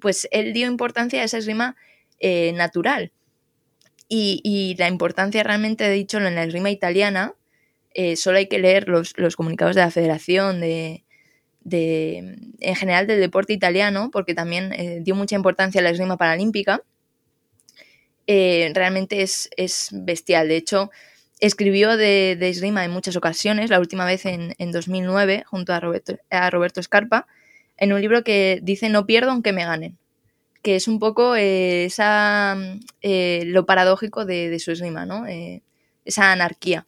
pues 0.00 0.28
él 0.30 0.52
dio 0.52 0.66
importancia 0.66 1.22
a 1.22 1.24
esa 1.24 1.38
esgrima 1.38 1.76
eh, 2.18 2.52
natural. 2.52 3.12
Y, 4.06 4.76
la 4.78 4.86
importancia 4.86 5.42
realmente, 5.42 5.82
de 5.82 5.90
dicho, 5.90 6.18
en 6.18 6.34
la 6.34 6.44
esgrima 6.44 6.70
italiana, 6.70 7.34
eh, 7.94 8.16
solo 8.16 8.38
hay 8.38 8.48
que 8.48 8.58
leer 8.60 8.88
los, 8.88 9.14
comunicados 9.34 9.74
de 9.74 9.80
la 9.80 9.90
federación, 9.90 10.60
de, 10.60 11.04
en 11.64 12.76
general 12.76 13.06
del 13.06 13.18
deporte 13.18 13.54
italiano, 13.54 14.10
porque 14.12 14.34
también 14.34 14.72
eh, 14.74 15.00
dio 15.02 15.16
mucha 15.16 15.34
importancia 15.34 15.80
a 15.80 15.84
la 15.84 15.90
esgrima 15.90 16.16
paralímpica. 16.16 16.82
Realmente 18.26 19.22
es, 19.22 19.88
bestial. 19.92 20.48
De 20.48 20.56
hecho, 20.56 20.90
escribió 21.40 21.96
de, 21.96 22.38
esgrima 22.40 22.84
en 22.84 22.90
muchas 22.90 23.16
ocasiones, 23.16 23.70
la 23.70 23.80
última 23.80 24.04
vez 24.04 24.26
en, 24.26 24.54
2009, 24.72 25.44
junto 25.46 25.72
a 25.72 25.80
Roberto, 25.80 26.18
a 26.30 26.50
Roberto 26.50 26.82
Scarpa, 26.82 27.26
en 27.76 27.92
un 27.92 28.00
libro 28.00 28.24
que 28.24 28.60
dice 28.62 28.88
No 28.88 29.06
pierdo 29.06 29.30
aunque 29.30 29.52
me 29.52 29.64
ganen, 29.64 29.98
que 30.62 30.76
es 30.76 30.88
un 30.88 30.98
poco 30.98 31.36
eh, 31.36 31.84
esa, 31.84 32.56
eh, 33.02 33.42
lo 33.46 33.66
paradójico 33.66 34.24
de, 34.24 34.58
su 34.58 34.72
esgrima, 34.72 35.04
¿no? 35.04 35.26
Eh, 35.26 35.62
esa 36.04 36.32
anarquía. 36.32 36.86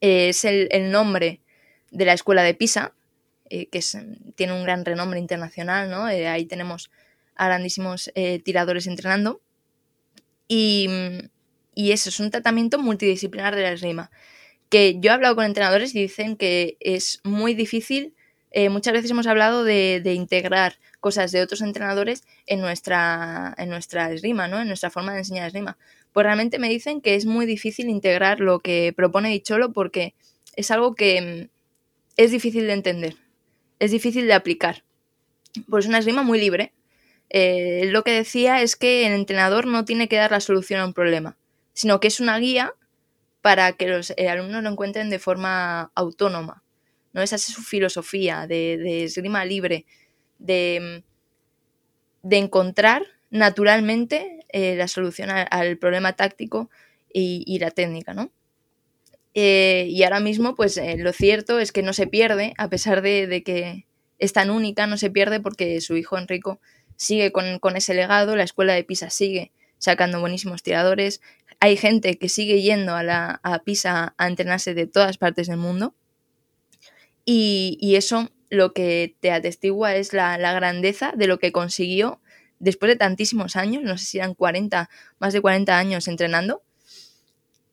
es 0.00 0.44
el, 0.44 0.90
nombre 0.90 1.40
de 1.90 2.04
la 2.04 2.12
escuela 2.12 2.42
de 2.42 2.54
Pisa, 2.54 2.92
que 3.48 3.80
tiene 4.34 4.52
un 4.52 4.64
gran 4.64 4.84
renombre 4.84 5.20
internacional, 5.20 5.88
¿no? 5.88 6.04
ahí 6.04 6.46
tenemos 6.46 6.90
a 7.36 7.46
grandísimos 7.46 8.10
tiradores 8.42 8.86
entrenando. 8.86 9.40
Y, 10.48 10.88
y 11.74 11.92
eso 11.92 12.08
es 12.08 12.20
un 12.20 12.30
tratamiento 12.30 12.78
multidisciplinar 12.78 13.54
de 13.56 13.62
la 13.62 13.72
esgrima. 13.72 14.10
Que 14.68 14.98
yo 15.00 15.10
he 15.10 15.14
hablado 15.14 15.36
con 15.36 15.44
entrenadores 15.44 15.94
y 15.94 16.02
dicen 16.02 16.36
que 16.36 16.76
es 16.80 17.20
muy 17.24 17.54
difícil 17.54 18.14
eh, 18.58 18.70
muchas 18.70 18.94
veces 18.94 19.10
hemos 19.10 19.26
hablado 19.26 19.64
de, 19.64 20.00
integrar 20.14 20.78
cosas 21.00 21.30
de 21.30 21.42
otros 21.42 21.60
entrenadores 21.60 22.24
en 22.46 22.62
nuestra, 22.62 23.54
en 23.58 23.68
nuestra 23.68 24.10
esgrima, 24.10 24.48
¿no? 24.48 24.62
En 24.62 24.66
nuestra 24.66 24.88
forma 24.88 25.12
de 25.12 25.18
enseñar 25.18 25.48
esgrima. 25.48 25.76
Pues 26.14 26.24
realmente 26.24 26.58
me 26.58 26.70
dicen 26.70 27.02
que 27.02 27.16
es 27.16 27.26
muy 27.26 27.44
difícil 27.44 27.90
integrar 27.90 28.40
lo 28.40 28.60
que 28.60 28.94
propone 28.96 29.28
Dicholo 29.28 29.74
porque 29.74 30.14
es 30.54 30.70
algo 30.70 30.94
que 30.94 31.20
mm, 31.20 31.50
es 32.16 32.30
difícil 32.30 32.66
de 32.66 32.72
entender, 32.72 33.16
es 33.78 33.90
difícil 33.90 34.26
de 34.26 34.32
aplicar. 34.32 34.84
Pues 35.68 35.84
es 35.84 35.90
una 35.90 35.98
esgrima 35.98 36.22
muy 36.22 36.40
libre. 36.40 36.72
Eh, 37.30 37.88
lo 37.90 38.04
que 38.04 38.12
decía 38.12 38.62
es 38.62 38.76
que 38.76 39.06
el 39.06 39.12
entrenador 39.12 39.66
no 39.66 39.84
tiene 39.84 40.08
que 40.08 40.16
dar 40.16 40.30
la 40.30 40.40
solución 40.40 40.80
a 40.80 40.86
un 40.86 40.94
problema, 40.94 41.36
sino 41.72 42.00
que 42.00 42.08
es 42.08 42.20
una 42.20 42.38
guía 42.38 42.74
para 43.42 43.72
que 43.72 43.88
los 43.88 44.12
eh, 44.16 44.28
alumnos 44.28 44.62
lo 44.62 44.70
encuentren 44.70 45.10
de 45.10 45.18
forma 45.18 45.90
autónoma. 45.94 46.62
¿no? 47.12 47.22
Esa 47.22 47.36
es 47.36 47.42
su 47.42 47.62
filosofía 47.62 48.46
de, 48.46 49.04
esgrima 49.04 49.44
libre, 49.44 49.86
de, 50.38 51.02
de 52.22 52.36
encontrar 52.36 53.02
naturalmente 53.30 54.44
eh, 54.50 54.76
la 54.76 54.88
solución 54.88 55.30
al 55.30 55.78
problema 55.78 56.12
táctico 56.12 56.70
y, 57.12 57.58
la 57.58 57.70
técnica, 57.70 58.12
¿no? 58.12 58.30
Y 59.32 60.02
ahora 60.02 60.20
mismo, 60.20 60.54
pues 60.54 60.78
lo 60.98 61.12
cierto 61.12 61.58
es 61.60 61.72
que 61.72 61.82
no 61.82 61.94
se 61.94 62.06
pierde, 62.06 62.52
a 62.58 62.68
pesar 62.68 63.00
de, 63.00 63.42
que 63.42 63.86
es 64.18 64.32
tan 64.34 64.50
única, 64.50 64.86
no 64.86 64.98
se 64.98 65.10
pierde 65.10 65.40
porque 65.40 65.80
su 65.80 65.96
hijo 65.96 66.18
Enrico 66.18 66.60
sigue 66.96 67.32
con, 67.32 67.76
ese 67.76 67.94
legado, 67.94 68.36
la 68.36 68.44
escuela 68.44 68.74
de 68.74 68.84
Pisa 68.84 69.10
sigue 69.10 69.52
sacando 69.78 70.20
buenísimos 70.20 70.62
tiradores, 70.62 71.20
hay 71.60 71.76
gente 71.76 72.18
que 72.18 72.28
sigue 72.28 72.62
yendo 72.62 72.94
a, 72.94 73.02
la, 73.02 73.40
a 73.42 73.58
Pisa 73.60 74.14
a 74.16 74.26
entrenarse 74.26 74.74
de 74.74 74.86
todas 74.86 75.18
partes 75.18 75.46
del 75.48 75.58
mundo 75.58 75.94
y, 77.26 77.96
eso 77.96 78.30
lo 78.48 78.72
que 78.72 79.16
te 79.20 79.32
atestigua 79.32 79.96
es 79.96 80.12
la, 80.12 80.36
grandeza 80.38 81.12
de 81.16 81.26
lo 81.26 81.38
que 81.38 81.52
consiguió 81.52 82.20
después 82.60 82.88
de 82.88 82.96
tantísimos 82.96 83.56
años, 83.56 83.82
no 83.82 83.98
sé 83.98 84.06
si 84.06 84.18
eran 84.18 84.34
40, 84.34 84.88
más 85.18 85.32
de 85.32 85.40
40 85.40 85.76
años 85.76 86.08
entrenando. 86.08 86.62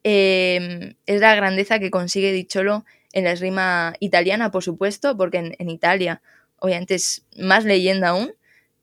Em, 0.04 0.96
es 1.06 1.22
la 1.22 1.36
grandeza 1.36 1.80
que 1.80 1.92
consigue 1.92 2.34
Dicholo 2.34 2.84
en 3.14 3.24
la 3.24 3.32
esgrima 3.32 3.94
italiana, 4.00 4.52
por 4.52 4.64
supuesto, 4.64 5.16
porque 5.16 5.54
en, 5.58 5.70
Italia 5.70 6.22
obviamente 6.58 6.96
es 6.96 7.26
más 7.38 7.64
leyenda 7.64 8.10
aún, 8.10 8.34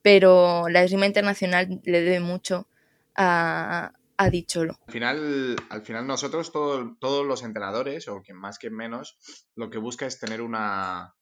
pero 0.02 0.69
la 0.69 0.83
esgrima 0.83 1.07
internacional 1.07 1.80
le 1.85 2.00
debe 2.00 2.21
mucho 2.21 2.69
a, 3.14 3.92
ha 4.21 4.28
Dicholo. 4.28 4.78
Al 4.87 4.92
final, 4.92 5.57
al 5.71 5.83
final 5.83 6.07
nosotros, 6.07 6.52
todos 6.52 7.26
los 7.26 7.42
entrenadores, 7.42 8.07
o 8.09 8.21
quien 8.21 8.37
más, 8.37 8.59
que 8.59 8.69
menos, 8.69 9.16
lo 9.54 9.71
que 9.71 9.78
busca 9.78 10.04
es 10.04 10.21
tener 10.21 10.42
una, 10.42 11.14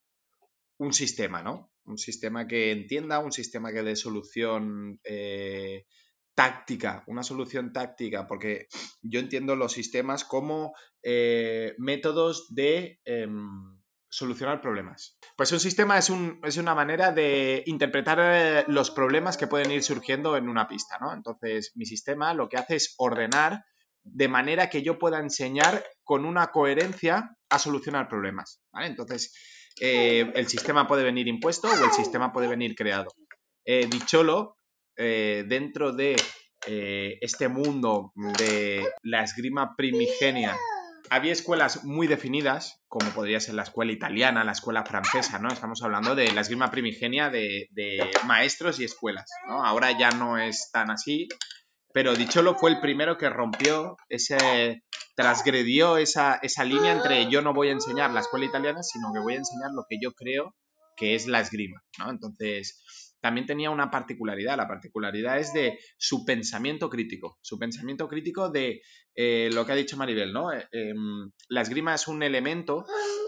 un 0.79 0.93
sistema, 0.93 1.41
¿no? 1.41 1.71
Un 1.85 1.97
sistema 1.97 2.49
que 2.49 2.73
entienda, 2.73 3.21
un 3.21 3.31
sistema 3.31 3.73
que 3.73 3.85
dé 3.85 3.95
solución 3.95 4.99
eh, 5.05 5.87
táctica, 6.35 7.05
una 7.07 7.23
solución 7.23 7.73
táctica, 7.73 8.27
porque 8.27 8.67
yo 9.01 9.21
entiendo 9.21 9.55
los 9.55 9.73
sistemas 9.73 10.25
como 10.25 10.75
eh, 11.03 11.75
métodos 11.79 12.53
de 12.53 13.01
em, 13.05 13.78
solucionar 14.19 14.61
problemas. 14.61 15.17
Pues 15.37 15.53
un 15.53 15.61
sistema 15.61 15.97
es, 15.97 16.11
un, 16.11 16.41
es, 16.43 16.57
una 16.57 16.75
manera 16.75 17.13
de 17.13 17.63
interpretar 17.67 18.19
eh, 18.21 18.65
los 18.67 18.91
problemas 18.91 19.37
que 19.37 19.47
pueden 19.47 19.71
ir 19.71 19.83
surgiendo 19.83 20.37
en 20.37 20.49
una 20.49 20.67
pista, 20.67 20.99
¿no? 21.01 21.13
Entonces, 21.15 21.73
mi 21.77 21.87
sistema 21.87 22.35
lo 22.35 22.49
que 22.49 22.57
hace 22.57 22.77
es 22.77 22.95
ordenar 22.99 23.65
de 24.03 24.29
manera 24.29 24.69
que 24.69 24.83
yo 24.83 24.99
pueda 24.99 25.21
enseñar 25.21 25.85
con 26.03 26.25
una 26.25 26.49
coherencia 26.49 27.37
a 27.49 27.59
solucionar 27.59 28.09
problemas, 28.09 28.61
¿vale? 28.73 28.89
Entonces, 28.89 29.33
eh, 29.81 30.31
el 30.35 30.49
sistema 30.49 30.89
puede 30.89 31.05
venir 31.05 31.29
impuesto 31.29 31.69
o 31.69 31.85
el 31.85 31.93
sistema 31.93 32.33
puede 32.33 32.49
venir 32.49 32.75
creado. 32.75 33.11
Eh, 33.65 33.87
Dicholo, 33.89 34.57
dentro 34.97 35.93
de 35.93 36.17
este 36.67 37.47
mundo 37.47 38.13
de 38.17 38.85
la 39.03 39.23
esgrima 39.23 39.77
primigenia 39.77 40.59
había 41.11 41.33
escuelas 41.33 41.85
muy 41.85 42.07
definidas, 42.07 42.81
como 42.89 43.11
podría 43.11 43.41
ser 43.41 43.55
la 43.55 43.63
escuela 43.63 43.93
italiana, 43.93 44.45
la 44.45 44.53
escuela 44.53 44.85
francesa, 44.85 45.39
¿no? 45.39 45.49
Estamos 45.49 45.83
hablando 45.83 46.15
de 46.15 46.33
la 46.33 46.41
esgrima 46.41 46.71
primigenia 46.71 47.31
de, 47.31 47.69
de 47.71 48.11
maestros 48.27 48.81
y 48.81 48.85
escuelas, 48.85 49.31
¿no? 49.47 49.65
Ahora 49.65 49.97
ya 49.99 50.11
no 50.11 50.39
es 50.39 50.71
tan 50.73 50.91
así, 50.91 51.29
pero 51.93 52.15
Dicholo 52.15 52.55
fue 52.55 52.71
el 52.71 52.81
primero 52.81 53.17
que 53.17 53.29
rompió 53.31 53.97
ese, 54.09 54.85
transgredió 55.17 55.97
esa, 55.97 56.39
esa 56.43 56.65
línea 56.65 56.93
entre 56.93 57.29
yo 57.29 57.43
no 57.43 57.53
voy 57.53 57.69
a 57.69 57.73
enseñar 57.73 58.13
la 58.13 58.21
escuela 58.21 58.47
italiana, 58.47 58.83
sino 58.83 59.13
que 59.13 59.21
voy 59.21 59.35
a 59.35 59.39
enseñar 59.39 59.71
lo 59.75 59.85
que 59.89 59.97
yo 60.01 60.13
creo 60.13 60.55
que 60.97 61.15
es 61.15 61.27
la 61.27 61.41
esgrima, 61.41 61.83
¿no? 61.99 62.11
Entonces, 62.11 63.08
también 63.21 63.47
tenía 63.47 63.71
una 63.71 63.91
particularidad. 63.91 64.57
La 64.57 64.69
particularidad 64.69 65.39
es 65.39 65.53
de 65.53 65.79
su 65.97 66.25
pensamiento 66.25 66.89
crítico. 66.89 67.39
Su 67.43 67.59
pensamiento 67.59 68.09
crítico 68.09 68.51
de 68.51 68.83
eh, 69.15 69.51
lo 69.53 69.67
que 69.67 69.73
ha 69.73 69.77
dicho 69.77 69.97
Maribel, 69.97 70.33
¿no? 70.33 70.53
Eh, 70.53 70.69
em, 70.71 71.31
la 71.49 71.63
esgrima 71.63 71.95
es 71.95 72.07
un 72.07 72.23
elemento 72.23 72.85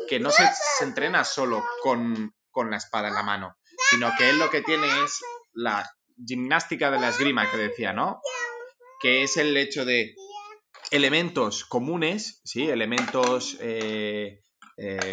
que 0.08 0.20
no 0.20 0.30
se, 0.30 0.44
entrena 0.80 1.24
solo 1.24 1.62
con, 1.82 2.34
con, 2.50 2.70
la 2.70 2.76
espada 2.76 3.08
en 3.08 3.14
la 3.14 3.22
mano, 3.22 3.56
sino 3.90 4.10
que 4.16 4.30
él 4.30 4.38
lo 4.38 4.50
que 4.50 4.62
tiene 4.62 4.86
es 5.04 5.18
la 5.52 5.88
gimnástica 6.26 6.90
de 6.90 7.00
la 7.00 7.08
esgrima 7.08 7.50
que 7.50 7.56
decía, 7.56 7.92
¿no? 7.92 8.20
Que 9.00 9.22
es 9.22 9.36
el 9.36 9.56
hecho 9.56 9.84
de 9.84 10.14
elementos 10.90 11.64
comunes, 11.64 12.40
¿sí? 12.44 12.68
Elementos 12.68 13.56
eh, 13.60 14.42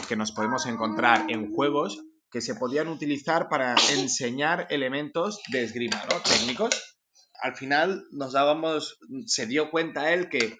que 0.07 0.15
nos 0.15 0.31
podemos 0.31 0.65
encontrar 0.65 1.25
en 1.29 1.51
juegos, 1.51 2.00
que 2.31 2.41
se 2.41 2.55
podían 2.55 2.88
utilizar 2.88 3.50
para 3.50 3.75
enseñar 3.91 4.67
elementos 4.69 5.39
de 5.51 5.63
esgrima, 5.63 6.03
¿no? 6.12 6.22
Técnicos. 6.22 6.98
Al 7.41 7.55
final 7.55 8.05
nos 8.12 8.34
dábamos, 8.34 8.98
se 9.25 9.46
dio 9.46 9.69
cuenta 9.69 10.13
él 10.13 10.29
que 10.29 10.57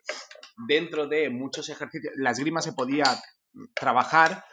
dentro 0.67 1.07
de 1.07 1.29
muchos 1.29 1.69
ejercicios, 1.69 2.13
la 2.17 2.31
esgrima 2.31 2.62
se 2.62 2.74
podía 2.74 3.05
trabajar 3.75 4.43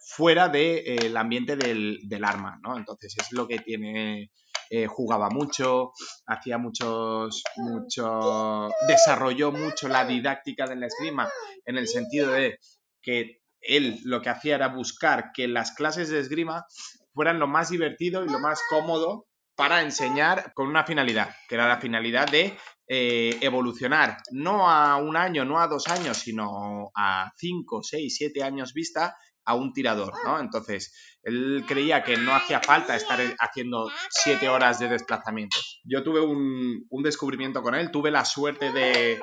fuera 0.00 0.48
del 0.48 1.16
ambiente 1.16 1.56
del, 1.56 2.24
arma, 2.24 2.58
¿no? 2.62 2.76
Entonces 2.76 3.14
es 3.18 3.32
lo 3.32 3.46
que 3.46 3.58
tiene, 3.58 4.30
eh, 4.70 4.86
jugaba 4.86 5.30
mucho, 5.30 5.92
hacía 6.26 6.58
muchos, 6.58 7.42
mucho, 7.56 8.70
desarrolló 8.86 9.52
mucho 9.52 9.88
la 9.88 10.04
didáctica 10.04 10.66
de 10.66 10.76
la 10.76 10.86
esgrima 10.86 11.30
en 11.64 11.78
el 11.78 11.88
sentido 11.88 12.32
de 12.32 12.58
que 13.02 13.39
él 13.60 14.00
lo 14.04 14.22
que 14.22 14.30
hacía 14.30 14.54
era 14.56 14.68
buscar 14.68 15.32
que 15.32 15.48
las 15.48 15.72
clases 15.72 16.08
de 16.08 16.20
esgrima 16.20 16.64
fueran 17.12 17.38
lo 17.38 17.46
más 17.46 17.70
divertido 17.70 18.24
y 18.24 18.28
lo 18.28 18.38
más 18.38 18.60
cómodo 18.68 19.26
para 19.54 19.82
enseñar 19.82 20.52
con 20.54 20.68
una 20.68 20.84
finalidad, 20.84 21.34
que 21.48 21.56
era 21.56 21.68
la 21.68 21.80
finalidad 21.80 22.26
de 22.30 22.56
eh, 22.88 23.36
evolucionar, 23.42 24.16
no 24.32 24.70
a 24.70 24.96
un 24.96 25.16
año, 25.16 25.44
no 25.44 25.60
a 25.60 25.66
dos 25.66 25.88
años, 25.88 26.16
sino 26.16 26.90
a 26.96 27.30
cinco, 27.36 27.82
seis, 27.82 28.16
siete 28.16 28.42
años 28.42 28.72
vista 28.72 29.14
a 29.44 29.54
un 29.54 29.72
tirador, 29.72 30.14
¿no? 30.24 30.40
Entonces, 30.40 30.94
él 31.22 31.64
creía 31.66 32.02
que 32.02 32.16
no 32.16 32.34
hacía 32.34 32.60
falta 32.60 32.96
estar 32.96 33.20
haciendo 33.38 33.90
siete 34.08 34.48
horas 34.48 34.78
de 34.78 34.88
desplazamiento. 34.88 35.58
Yo 35.84 36.02
tuve 36.02 36.20
un 36.20 37.02
descubrimiento 37.02 37.62
con 37.62 37.74
él, 37.74 37.90
tuve 37.90 38.10
la 38.10 38.24
suerte 38.24 38.72
de, 38.72 39.20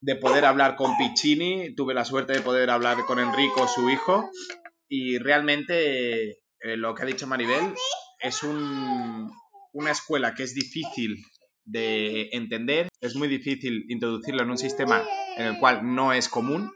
de 0.00 0.16
poder 0.16 0.44
hablar 0.44 0.76
con 0.76 0.96
Piccini, 0.96 1.74
tuve 1.74 1.94
la 1.94 2.04
suerte 2.04 2.32
de 2.32 2.40
poder 2.40 2.70
hablar 2.70 3.04
con 3.06 3.18
Enrico, 3.18 3.68
su 3.68 3.90
hijo, 3.90 4.30
y 4.88 5.18
realmente 5.18 6.30
eh, 6.30 6.76
lo 6.76 6.94
que 6.94 7.02
ha 7.02 7.06
dicho 7.06 7.26
Maribel 7.26 7.74
es 8.18 8.42
una 8.42 9.90
escuela 9.90 10.34
que 10.34 10.42
es 10.42 10.54
difícil 10.54 11.22
de 11.64 12.30
entender, 12.32 12.88
es 13.00 13.14
muy 13.14 13.28
difícil 13.28 13.84
introducirlo 13.88 14.42
en 14.42 14.50
un 14.50 14.58
sistema 14.58 15.02
en 15.36 15.46
el 15.46 15.58
cual 15.58 15.94
no 15.94 16.12
es 16.12 16.28
común, 16.28 16.72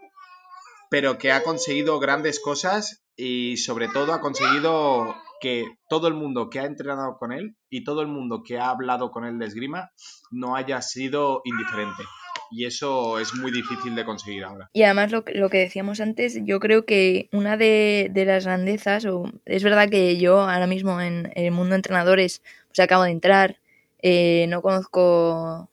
pero 0.90 1.18
que 1.18 1.32
ha 1.32 1.42
conseguido 1.42 1.98
grandes 1.98 2.40
cosas 2.40 3.04
y 3.16 3.56
sobre 3.56 3.88
todo 3.88 4.12
ha 4.12 4.20
conseguido 4.20 5.14
que 5.40 5.66
todo 5.88 6.08
el 6.08 6.14
mundo 6.14 6.50
que 6.50 6.60
ha 6.60 6.64
entrenado 6.64 7.16
con 7.18 7.32
él 7.32 7.56
y 7.68 7.84
todo 7.84 8.02
el 8.02 8.08
mundo 8.08 8.42
que 8.46 8.58
ha 8.58 8.68
hablado 8.68 9.10
con 9.10 9.24
él 9.24 9.38
de 9.38 9.46
esgrima 9.46 9.90
no 10.30 10.56
haya 10.56 10.80
sido 10.82 11.40
indiferente 11.44 12.04
y 12.50 12.66
eso 12.66 13.18
es 13.18 13.34
muy 13.34 13.50
difícil 13.50 13.94
de 13.94 14.04
conseguir 14.04 14.44
ahora. 14.44 14.70
Y 14.72 14.82
además 14.82 15.12
lo, 15.12 15.24
lo 15.34 15.50
que 15.50 15.58
decíamos 15.58 16.00
antes, 16.00 16.38
yo 16.44 16.60
creo 16.60 16.84
que 16.84 17.28
una 17.32 17.56
de, 17.56 18.10
las 18.14 18.44
grandezas, 18.44 19.06
es 19.44 19.62
verdad 19.62 19.88
que 19.88 20.16
yo 20.18 20.40
ahora 20.40 20.66
mismo 20.66 21.00
en, 21.00 21.32
el 21.34 21.50
mundo 21.50 21.70
de 21.70 21.76
entrenadores, 21.76 22.42
pues 22.68 22.80
acabo 22.80 23.04
de 23.04 23.10
entrar, 23.10 23.58
eh, 24.02 24.46
no 24.48 24.62
conozco 24.62 25.68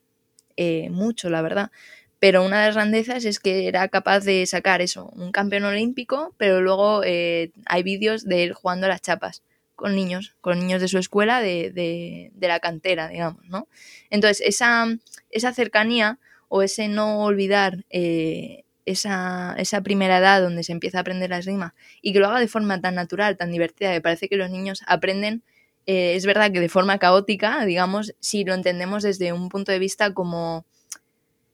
eh, 0.57 0.89
mucho, 0.89 1.29
la 1.29 1.41
verdad, 1.41 1.71
pero 2.19 2.45
una 2.45 2.60
de 2.60 2.67
las 2.67 2.75
grandezas 2.75 3.25
es 3.25 3.39
que 3.39 3.67
era 3.67 3.88
capaz 3.88 4.19
de 4.21 4.45
sacar 4.45 4.81
eso, 4.81 5.12
un 5.15 5.31
campeón 5.31 5.63
olímpico, 5.63 6.34
pero 6.38 6.62
luego 6.62 7.03
eh, 7.03 7.51
hay 7.65 7.84
vídeos 7.84 8.25
de 8.25 8.43
él 8.43 8.53
jugando 8.53 8.88
las 8.88 9.01
chapas 9.01 9.43
con 9.75 9.95
niños, 9.95 10.36
con 10.41 10.60
niños 10.60 10.81
de 10.81 10.88
su 10.88 10.99
escuela, 10.99 11.41
de, 11.41 11.71
de, 11.71 12.29
de 12.36 12.47
la 12.47 12.60
cantera, 12.60 13.07
digamos, 13.07 13.43
¿no? 13.47 13.67
Entonces, 14.12 14.39
esa, 14.45 14.86
esa 15.31 15.53
cercanía 15.53 16.19
o 16.53 16.61
ese 16.63 16.89
no 16.89 17.23
olvidar 17.23 17.85
eh, 17.89 18.65
esa, 18.85 19.55
primera 19.85 20.17
edad 20.17 20.41
donde 20.41 20.63
se 20.63 20.73
empieza 20.73 20.97
a 20.97 21.01
aprender 21.01 21.29
la 21.29 21.37
esgrima 21.37 21.73
y 22.01 22.11
que 22.11 22.19
lo 22.19 22.27
haga 22.27 22.41
de 22.41 22.49
forma 22.49 22.81
tan 22.81 22.93
natural, 22.93 23.37
tan 23.37 23.53
divertida, 23.53 23.91
me 23.91 24.01
parece 24.01 24.27
que 24.27 24.35
los 24.35 24.49
niños 24.49 24.81
aprenden, 24.85 25.43
eh, 25.85 26.13
es 26.15 26.25
verdad 26.25 26.51
que 26.51 26.59
de 26.59 26.67
forma 26.67 26.99
caótica, 26.99 27.63
digamos, 27.63 28.15
si 28.19 28.43
lo 28.43 28.53
entendemos 28.53 29.01
desde 29.01 29.31
un 29.31 29.47
punto 29.47 29.71
de 29.71 29.79
vista 29.79 30.13
como 30.13 30.65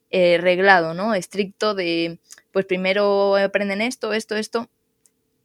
eh, 0.10 0.39
reglado, 0.41 0.95
¿no? 0.95 1.13
Estricto 1.13 1.75
de, 1.75 2.17
pues 2.51 2.65
primero 2.65 3.36
aprenden 3.36 3.81
esto, 3.81 4.13
esto, 4.13 4.36
esto, 4.36 4.67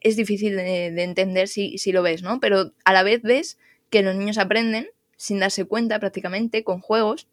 es 0.00 0.16
difícil 0.16 0.56
de, 0.56 1.02
entender 1.02 1.46
si, 1.46 1.76
si, 1.76 1.92
lo 1.92 2.02
ves, 2.02 2.22
¿no? 2.22 2.40
Pero 2.40 2.72
a 2.86 2.94
la 2.94 3.02
vez 3.02 3.20
ves 3.20 3.58
que 3.90 4.00
los 4.00 4.16
niños 4.16 4.38
aprenden 4.38 4.88
sin 5.18 5.40
darse 5.40 5.66
cuenta 5.66 5.98
prácticamente 5.98 6.64
con 6.64 6.80
juegos 6.80 7.28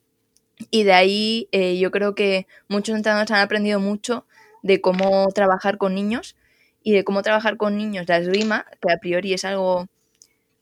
y 0.72 0.84
de 0.84 0.94
ahí 0.94 1.48
eh, 1.52 1.78
yo 1.80 1.92
creo 1.92 2.16
que 2.16 2.48
muchos 2.68 2.96
entrenadores 2.96 3.32
han 3.32 3.42
aprendido 3.42 3.80
mucho 3.80 4.26
de 4.62 4.82
cómo 4.82 5.28
trabajar 5.34 5.78
con 5.78 5.96
niños 5.96 6.36
y 6.84 6.92
de 6.94 7.04
cómo 7.04 7.22
trabajar 7.22 7.58
con 7.58 7.78
niños 7.78 8.08
la 8.08 8.18
esgrima, 8.18 8.66
que 8.82 8.92
a 8.92 8.98
priori 8.98 9.34
es 9.34 9.46
algo 9.46 9.88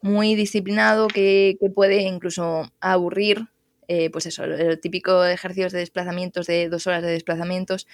muy 0.01 0.35
disciplinado, 0.35 1.07
que, 1.07 1.57
puede 1.75 2.01
incluso 2.03 2.71
aburrir, 2.79 3.47
eh, 3.87 4.09
pues 4.09 4.25
eso, 4.27 4.43
el 4.43 4.79
típico 4.79 5.25
ejercicios 5.25 5.71
de 5.71 5.79
desplazamientos 5.79 6.47
de 6.47 6.69
dos 6.69 6.87
horas 6.87 7.01
de 7.01 7.09
desplazamientos, 7.09 7.87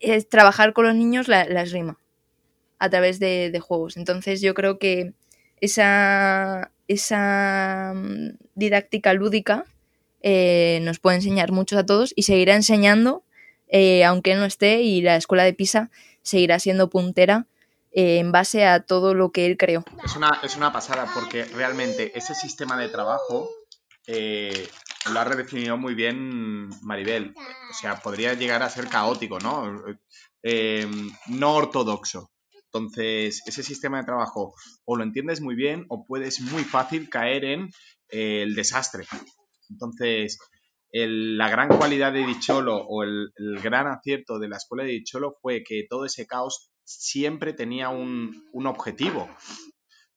es 0.00 0.28
trabajar 0.28 0.72
con 0.72 0.86
los 0.86 0.94
niños 0.94 1.28
la, 1.28 1.42
esgrima 1.42 1.98
a 2.78 2.88
través 2.90 3.18
de, 3.18 3.50
de, 3.50 3.60
juegos. 3.60 3.96
Entonces 3.96 4.40
yo 4.40 4.54
creo 4.54 4.78
que 4.78 5.14
esa, 5.60 6.70
esa 6.86 7.92
mm, 7.94 8.36
didáctica 8.54 9.12
lúdica 9.12 9.64
eh, 10.22 10.80
nos 10.82 10.98
puede 10.98 11.16
enseñar 11.16 11.52
mucho 11.52 11.78
a 11.78 11.86
todos 11.86 12.12
y 12.16 12.24
seguirá 12.24 12.54
enseñando, 12.54 13.22
eh, 13.68 14.04
aunque 14.04 14.34
no 14.34 14.44
esté, 14.44 14.82
y 14.82 15.00
la 15.00 15.16
escuela 15.16 15.44
de 15.44 15.54
Pisa 15.54 15.90
seguirá 16.22 16.58
siendo 16.58 16.90
puntera 16.90 17.46
eh, 17.92 18.18
en 18.18 18.32
base 18.32 18.66
a 18.66 18.80
todo 18.80 19.14
lo 19.14 19.30
que 19.30 19.46
él 19.46 19.56
creó. 19.56 19.84
Es 20.04 20.16
una, 20.16 20.40
es 20.42 20.56
una 20.56 20.72
pasada 20.72 21.06
porque 21.14 21.44
realmente 21.44 22.16
ese 22.16 22.34
sistema 22.34 22.78
de 22.78 22.88
trabajo 22.88 23.48
lo 24.08 25.20
ha 25.20 25.24
redefinido 25.24 25.76
muy 25.76 25.94
bien 25.94 26.70
Maribel. 26.80 27.34
O 27.70 27.74
sea, 27.74 27.96
podría 27.96 28.32
llegar 28.34 28.62
a 28.62 28.70
ser 28.70 28.88
caótico, 28.88 29.38
¿no? 29.38 29.82
no 31.26 31.54
ortodoxo. 31.54 32.30
Entonces, 32.72 33.42
ese 33.46 33.62
sistema 33.62 33.98
de 33.98 34.04
trabajo 34.04 34.54
o 34.84 34.96
lo 34.96 35.04
entiendes 35.04 35.40
muy 35.40 35.54
bien 35.54 35.84
o 35.88 36.06
puedes 36.06 36.40
muy 36.40 36.64
fácil 36.64 37.08
caer 37.10 37.44
en 37.44 37.70
el 38.08 38.54
desastre. 38.54 39.04
Entonces, 39.70 40.38
la 40.92 41.48
gran 41.48 41.68
cualidad 41.68 42.12
de 42.12 42.26
Dicholo 42.26 42.76
o 42.76 43.02
el, 43.02 43.32
gran 43.62 43.86
acierto 43.86 44.38
de 44.38 44.48
la 44.48 44.56
escuela 44.56 44.84
de 44.84 44.92
Dicholo 44.92 45.36
fue 45.40 45.62
que 45.62 45.86
todo 45.88 46.04
ese 46.04 46.26
caos 46.26 46.70
siempre 46.84 47.52
tenía 47.52 47.90
un, 47.90 48.42
objetivo. 48.66 49.28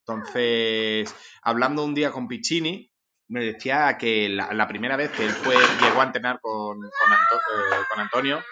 Entonces, 0.06 1.14
hablando 1.42 1.84
un 1.84 1.94
día 1.94 2.10
con 2.10 2.26
Piccini, 2.26 2.90
me 3.28 3.44
decía 3.44 3.96
que 3.98 4.28
la, 4.28 4.68
primera 4.68 4.96
vez 4.96 5.10
que 5.10 5.24
él 5.24 5.30
fue, 5.30 5.54
llegó 5.80 6.00
a 6.00 6.04
entrenar 6.04 6.40
con, 6.40 6.78
con, 6.78 6.82
eh, 6.82 7.84
Antonio, 7.96 8.42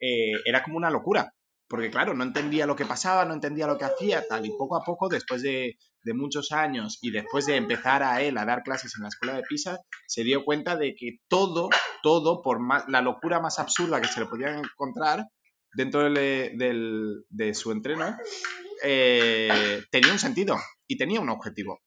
eh, 0.00 0.32
era 0.44 0.62
como 0.62 0.76
una 0.76 0.90
locura. 0.90 1.32
Porque 1.68 1.90
claro, 1.90 2.14
no 2.14 2.24
entendía 2.24 2.66
lo 2.66 2.76
que 2.76 2.86
pasaba, 2.86 3.24
no 3.24 3.34
entendía 3.34 3.66
lo 3.66 3.76
que 3.76 3.84
hacía, 3.84 4.26
tal. 4.26 4.46
Y 4.46 4.50
poco 4.56 4.76
a 4.76 4.82
poco, 4.82 5.08
después 5.08 5.42
de, 5.42 5.76
de 6.02 6.14
muchos 6.14 6.52
años 6.52 6.98
y 7.02 7.10
después 7.10 7.46
de 7.46 7.56
empezar 7.56 8.02
a 8.02 8.22
él 8.22 8.38
a 8.38 8.44
dar 8.44 8.62
clases 8.62 8.94
en 8.96 9.02
la 9.02 9.08
escuela 9.08 9.36
de 9.36 9.42
Pisa, 9.42 9.78
se 10.06 10.24
dio 10.24 10.44
cuenta 10.44 10.76
de 10.76 10.94
que 10.94 11.18
todo, 11.28 11.68
todo, 12.02 12.42
por 12.42 12.60
más, 12.60 12.84
la 12.88 13.02
locura 13.02 13.40
más 13.40 13.58
absurda 13.58 14.00
que 14.00 14.08
se 14.08 14.20
le 14.20 14.26
podía 14.26 14.56
encontrar 14.56 15.26
dentro 15.74 16.10
de, 16.10 17.52
su 17.54 17.72
entreno, 17.72 18.16
eh, 18.82 19.82
tenía 19.90 20.12
un 20.12 20.18
sentido 20.18 20.56
y 20.86 20.96
tenía 20.96 21.20
un 21.20 21.28
objetivo. 21.28 21.80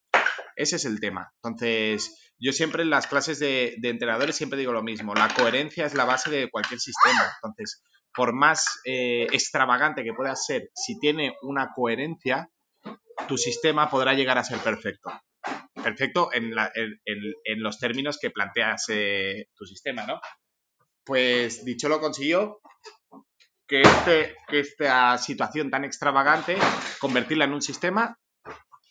Ese 0.55 0.75
es 0.75 0.85
el 0.85 0.99
tema. 0.99 1.33
Entonces, 1.43 2.33
yo 2.37 2.53
siempre 2.53 2.83
en 2.83 2.89
las 2.89 3.07
clases 3.07 3.39
de, 3.39 3.75
de 3.79 3.89
entrenadores 3.89 4.35
siempre 4.35 4.59
digo 4.59 4.73
lo 4.73 4.83
mismo, 4.83 5.15
la 5.15 5.33
coherencia 5.33 5.85
es 5.85 5.95
la 5.95 6.05
base 6.05 6.29
de 6.29 6.49
cualquier 6.49 6.79
sistema. 6.79 7.31
Entonces, 7.41 7.81
por 8.13 8.33
más 8.33 8.65
eh, 8.85 9.27
extravagante 9.31 10.03
que 10.03 10.13
pueda 10.13 10.35
ser, 10.35 10.69
si 10.75 10.99
tiene 10.99 11.35
una 11.41 11.71
coherencia, 11.73 12.49
tu 13.27 13.37
sistema 13.37 13.89
podrá 13.89 14.13
llegar 14.13 14.37
a 14.37 14.43
ser 14.43 14.59
perfecto. 14.59 15.11
Perfecto 15.73 16.29
en, 16.33 16.53
los 17.57 17.79
términos 17.79 18.19
que 18.19 18.29
planteas 18.29 18.85
tu 19.55 19.65
sistema, 19.65 20.05
¿no? 20.05 20.19
Pues 21.03 21.65
dicho 21.65 21.89
lo 21.89 21.99
consiguió, 21.99 22.61
que, 23.71 23.81
este, 23.81 24.35
que 24.49 24.59
esta 24.59 25.17
situación 25.17 25.71
tan 25.71 25.85
extravagante, 25.85 26.57
convertirla 26.99 27.45
en 27.45 27.53
un 27.53 27.61
sistema 27.61 28.19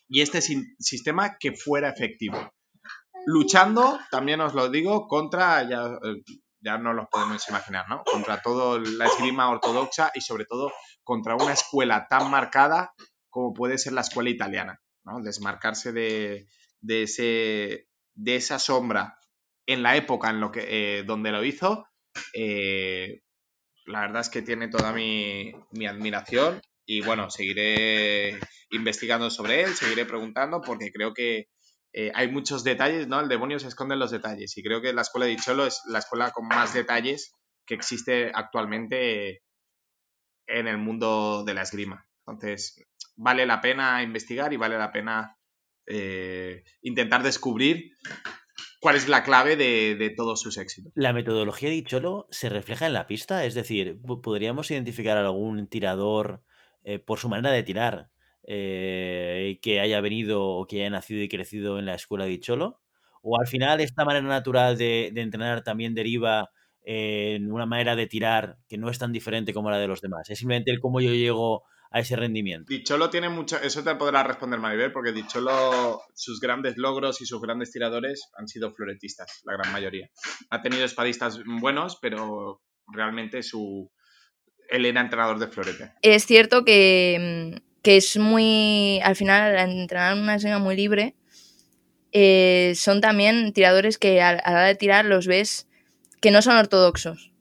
y 0.08 0.22
este 0.22 0.40
sistema 0.40 1.36
que 1.38 1.52
fuera 1.52 1.90
efectivo. 1.90 2.50
Luchando, 3.26 4.00
también 4.10 4.40
os 4.40 4.54
lo 4.54 4.70
digo, 4.70 5.06
contra, 5.06 5.62
eh, 5.62 6.22
ya 6.60 6.78
no 6.78 6.92
lo 6.92 7.08
podemos 7.08 7.48
imaginar, 7.48 7.88
¿no? 7.88 8.02
Contra 8.04 8.40
toda 8.42 8.78
la 8.78 9.06
esgrima 9.06 9.50
ortodoxa 9.50 10.10
y 10.14 10.20
sobre 10.20 10.44
todo 10.44 10.72
contra 11.02 11.34
una 11.34 11.52
escuela 11.52 12.06
tan 12.08 12.30
marcada 12.30 12.92
como 13.30 13.54
puede 13.54 13.78
ser 13.78 13.92
la 13.92 14.02
escuela 14.02 14.30
italiana, 14.30 14.80
¿no? 15.04 15.20
Desmarcarse 15.22 15.92
de, 15.92 16.46
ese, 16.86 17.86
de 18.14 18.36
esa 18.36 18.58
sombra 18.58 19.16
en 19.66 19.82
la 19.82 19.96
época 19.96 20.30
en 20.30 20.40
lo 20.40 20.50
que, 20.50 20.66
eh, 20.68 21.04
donde 21.04 21.30
lo 21.30 21.44
hizo, 21.44 21.86
eh, 22.34 23.22
la 23.86 24.00
verdad 24.02 24.20
es 24.20 24.28
que 24.28 24.42
tiene 24.42 24.68
toda 24.68 24.92
mi, 24.92 25.52
admiración 25.86 26.60
y 26.86 27.02
bueno, 27.02 27.30
seguiré 27.30 28.40
investigando 28.70 29.30
sobre 29.30 29.62
él, 29.62 29.74
seguiré 29.74 30.04
preguntando 30.04 30.60
porque 30.60 30.90
creo 30.92 31.14
que 31.14 31.48
eh, 31.92 32.12
hay 32.14 32.30
muchos 32.30 32.62
detalles, 32.62 33.08
¿no? 33.08 33.20
El 33.20 33.28
demonio 33.28 33.58
se 33.58 33.68
esconde 33.68 33.94
en 33.94 34.00
los 34.00 34.10
detalles 34.10 34.56
y 34.56 34.62
creo 34.62 34.80
que 34.80 34.92
la 34.92 35.02
escuela 35.02 35.26
de 35.26 35.36
Cholo 35.36 35.66
es 35.66 35.82
la 35.86 35.98
escuela 35.98 36.30
con 36.30 36.46
más 36.46 36.72
detalles 36.72 37.34
que 37.66 37.74
existe 37.74 38.30
actualmente 38.32 39.42
en 40.46 40.68
el 40.68 40.78
mundo 40.78 41.44
de 41.44 41.54
la 41.54 41.62
esgrima. 41.62 42.06
Entonces, 42.26 42.84
vale 43.16 43.44
la 43.44 43.60
pena 43.60 44.02
investigar 44.02 44.52
y 44.52 44.56
vale 44.56 44.78
la 44.78 44.92
pena 44.92 45.36
eh, 45.86 46.62
intentar 46.82 47.22
descubrir 47.22 47.92
cuál 48.80 48.94
es 48.94 49.08
la 49.08 49.24
clave 49.24 49.56
de, 49.56 50.14
todos 50.16 50.40
sus 50.40 50.58
éxitos. 50.58 50.92
La 50.94 51.12
metodología 51.12 51.70
de 51.70 51.82
Cholo 51.82 52.28
se 52.30 52.48
refleja 52.48 52.86
en 52.86 52.92
la 52.92 53.06
pista, 53.06 53.44
es 53.44 53.54
decir, 53.54 54.00
podríamos 54.22 54.70
identificar 54.70 55.16
algún 55.16 55.66
tirador 55.66 56.44
eh, 56.82 56.98
por 57.00 57.18
su 57.18 57.28
manera 57.28 57.50
de 57.50 57.62
tirar 57.62 58.10
eh, 58.52 59.60
que 59.62 59.78
haya 59.78 60.00
venido 60.00 60.42
o 60.42 60.66
que 60.66 60.80
haya 60.80 60.90
nacido 60.90 61.22
y 61.22 61.28
crecido 61.28 61.78
en 61.78 61.86
la 61.86 61.94
escuela 61.94 62.24
de 62.24 62.40
Cholo, 62.40 62.80
o 63.22 63.38
al 63.38 63.46
final 63.46 63.80
esta 63.80 64.04
manera 64.04 64.26
natural 64.26 64.76
de, 64.76 65.12
de 65.14 65.20
entrenar 65.20 65.62
también 65.62 65.94
deriva 65.94 66.50
en 66.82 67.52
una 67.52 67.64
manera 67.64 67.94
de 67.94 68.08
tirar 68.08 68.56
que 68.68 68.76
no 68.76 68.90
es 68.90 68.98
tan 68.98 69.12
diferente 69.12 69.54
como 69.54 69.70
la 69.70 69.78
de 69.78 69.86
los 69.86 70.00
demás. 70.00 70.28
Es 70.30 70.40
simplemente 70.40 70.72
el 70.72 70.80
cómo 70.80 71.00
yo 71.00 71.12
llego 71.12 71.62
a 71.92 72.00
ese 72.00 72.16
rendimiento. 72.16 72.66
Dicholo 72.68 73.08
tiene 73.08 73.28
mucho, 73.28 73.56
eso 73.62 73.84
te 73.84 73.94
podrá 73.94 74.24
responder 74.24 74.58
Maribel, 74.58 74.90
porque 74.90 75.12
Dicholo, 75.12 76.02
sus 76.14 76.40
grandes 76.40 76.76
logros 76.76 77.20
y 77.20 77.26
sus 77.26 77.40
grandes 77.40 77.70
tiradores 77.70 78.30
han 78.36 78.48
sido 78.48 78.72
floretistas, 78.72 79.42
la 79.44 79.52
gran 79.52 79.70
mayoría. 79.72 80.10
Ha 80.50 80.60
tenido 80.60 80.84
espadistas 80.84 81.40
buenos, 81.44 81.98
pero 82.02 82.62
realmente 82.88 83.44
su, 83.44 83.92
él 84.70 84.86
era 84.86 85.02
entrenador 85.02 85.38
de 85.38 85.46
florete. 85.46 85.92
Es 86.02 86.24
cierto 86.24 86.64
que, 86.64 87.60
es 87.84 88.16
muy, 88.16 89.00
al 89.02 89.16
final, 89.16 89.56
entrenar 89.56 90.14
una 90.14 90.36
escena 90.36 90.58
muy 90.58 90.76
libre, 90.76 91.14
eh, 92.12 92.72
son 92.76 93.00
también 93.00 93.52
tiradores 93.52 93.98
que 93.98 94.20
a, 94.20 94.34
la 94.34 94.42
hora 94.46 94.64
de 94.64 94.74
tirar 94.74 95.04
los 95.04 95.26
ves 95.26 95.68
que 96.20 96.30
no 96.30 96.42
son 96.42 96.56
ortodoxos, 96.56 97.32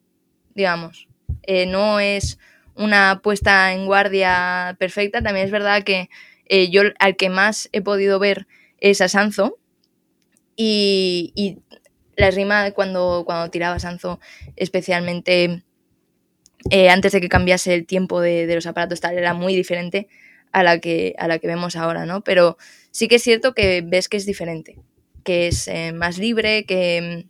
digamos. 0.54 1.08
Eh, 1.44 1.66
no 1.66 2.00
es 2.00 2.38
una 2.76 3.22
puesta 3.24 3.74
en 3.74 3.86
guardia 3.86 4.76
perfecta. 4.80 5.22
También 5.22 5.46
es 5.46 5.52
verdad 5.52 5.84
que 5.84 6.10
eh, 6.46 6.70
yo 6.70 6.84
al 7.00 7.16
que 7.16 7.30
más 7.30 7.70
he 7.72 7.82
podido 7.82 8.20
ver 8.20 8.48
es 8.80 9.02
a 9.02 9.08
Sanzo. 9.08 9.58
Y, 10.56 11.60
la 12.16 12.32
rima 12.32 12.72
cuando, 12.72 13.24
cuando 13.26 13.50
tiraba 13.50 13.80
Sanzo, 13.80 14.20
especialmente 14.58 15.64
antes 16.90 17.14
de 17.14 17.22
que 17.22 17.30
cambiase 17.30 17.74
el 17.74 17.86
tiempo 17.86 18.20
de, 18.20 18.54
los 18.54 18.68
aparatos, 18.68 19.00
tal, 19.00 19.18
era 19.18 19.34
muy 19.34 19.56
diferente 19.56 20.10
a 20.52 20.64
la, 20.64 20.80
que, 20.80 21.16
a 21.18 21.28
la 21.28 21.40
que 21.40 21.48
vemos 21.48 21.76
ahora, 21.76 22.06
¿no? 22.06 22.22
Pero 22.22 22.58
sí 22.92 23.08
que 23.08 23.16
es 23.16 23.24
cierto 23.24 23.54
que 23.54 23.84
ves 23.86 24.10
que 24.10 24.18
es 24.18 24.26
diferente, 24.26 24.78
que 25.24 25.48
es 25.48 25.68
eh, 25.68 25.92
más 25.94 26.18
libre, 26.18 26.66
que, 26.66 27.26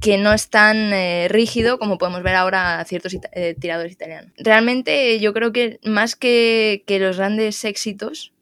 que 0.00 0.18
no 0.18 0.32
es 0.32 0.48
tan 0.50 0.92
eh, 0.92 1.28
rígido 1.28 1.78
como 1.78 1.98
podemos 1.98 2.22
ver 2.22 2.34
ahora 2.34 2.80
a 2.80 2.84
ciertos 2.84 3.16
eh, 3.32 3.54
tiradores 3.58 3.92
italianos. 3.92 4.32
Realmente 4.36 5.18
yo 5.20 5.32
creo 5.32 5.52
que 5.52 5.78
más 5.84 6.16
que, 6.16 6.84
los 6.88 7.16
grandes 7.16 7.64
éxitos, 7.64 8.32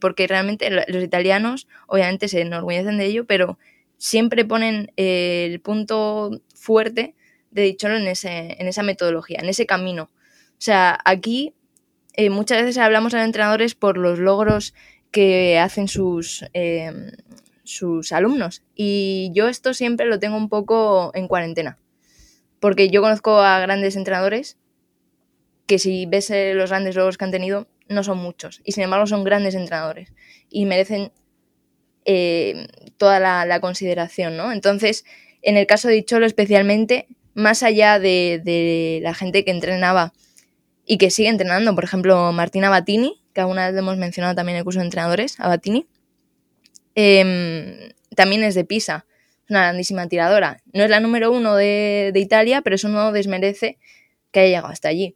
porque 0.00 0.26
realmente 0.26 0.70
los 0.70 1.04
italianos 1.04 1.68
obviamente 1.88 2.28
se 2.28 2.40
enorgullecen 2.40 2.96
de 2.96 3.04
ello, 3.04 3.26
pero 3.26 3.58
siempre 3.98 4.46
ponen 4.46 4.92
el 4.96 5.60
punto 5.60 6.40
fuerte 6.54 7.14
de 7.50 7.62
Dicholo 7.62 7.96
en, 7.96 8.06
ese, 8.06 8.56
en 8.58 8.66
esa 8.66 8.82
metodología, 8.82 9.40
en 9.42 9.48
ese 9.50 9.66
camino. 9.66 10.04
O 10.04 10.60
sea, 10.60 10.98
aquí 11.04 11.54
muchas 12.30 12.62
veces 12.62 12.78
hablamos 12.78 13.14
a 13.14 13.18
los 13.18 13.26
entrenadores 13.26 13.74
por 13.74 13.96
los 13.98 14.18
logros 14.18 14.74
que 15.10 15.58
hacen 15.58 15.88
sus, 15.88 16.44
sus 17.64 18.12
alumnos. 18.12 18.62
Y 18.74 19.30
yo 19.34 19.48
esto 19.48 19.74
siempre 19.74 20.06
lo 20.06 20.18
tengo 20.18 20.36
un 20.36 20.48
poco 20.48 21.12
en 21.14 21.28
cuarentena. 21.28 21.78
Porque 22.60 22.90
yo 22.90 23.02
conozco 23.02 23.38
a 23.40 23.60
grandes 23.60 23.94
entrenadores 23.94 24.56
que 25.66 25.78
si 25.78 26.06
ves 26.06 26.30
eh, 26.30 26.54
los 26.54 26.70
grandes 26.70 26.96
logros 26.96 27.18
que 27.18 27.24
han 27.26 27.30
tenido, 27.30 27.68
no 27.88 28.02
son 28.02 28.18
muchos. 28.18 28.60
Y 28.64 28.72
sin 28.72 28.84
embargo 28.84 29.06
son 29.06 29.22
grandes 29.22 29.54
entrenadores. 29.54 30.12
Y 30.48 30.64
merecen 30.64 31.12
eh, 32.06 32.66
toda 32.96 33.20
la, 33.20 33.60
consideración, 33.60 34.36
¿no? 34.36 34.50
Entonces, 34.50 35.04
en 35.42 35.58
el 35.58 35.66
caso 35.66 35.88
de 35.88 36.04
Cholo 36.04 36.24
especialmente, 36.24 37.06
más 37.34 37.62
allá 37.62 37.98
de, 37.98 38.40
de, 38.42 39.00
la 39.02 39.14
gente 39.14 39.44
que 39.44 39.50
entrenaba 39.50 40.14
y 40.88 40.98
que 40.98 41.10
sigue 41.10 41.28
entrenando, 41.28 41.72
por 41.76 41.84
ejemplo, 41.84 42.32
Martina 42.32 42.68
Batini, 42.68 43.22
que 43.32 43.42
alguna 43.42 43.66
vez 43.66 43.74
lo 43.74 43.80
hemos 43.80 43.96
mencionado 43.96 44.34
también 44.34 44.56
en 44.56 44.60
el 44.60 44.64
curso 44.64 44.80
de 44.80 44.86
entrenadores, 44.86 45.38
a 45.38 45.46
Batini, 45.46 45.86
Em, 47.00 47.92
también 48.16 48.42
es 48.42 48.56
de 48.56 48.64
Pisa, 48.64 49.06
una 49.48 49.60
grandísima 49.60 50.08
tiradora. 50.08 50.64
No 50.72 50.82
es 50.82 50.90
la 50.90 50.98
número 50.98 51.30
uno 51.30 51.54
de, 51.54 52.12
Italia, 52.16 52.60
pero 52.60 52.74
eso 52.74 52.88
no 52.88 53.12
desmerece 53.12 53.78
que 54.32 54.40
haya 54.40 54.48
llegado 54.48 54.72
hasta 54.72 54.88
allí. 54.88 55.14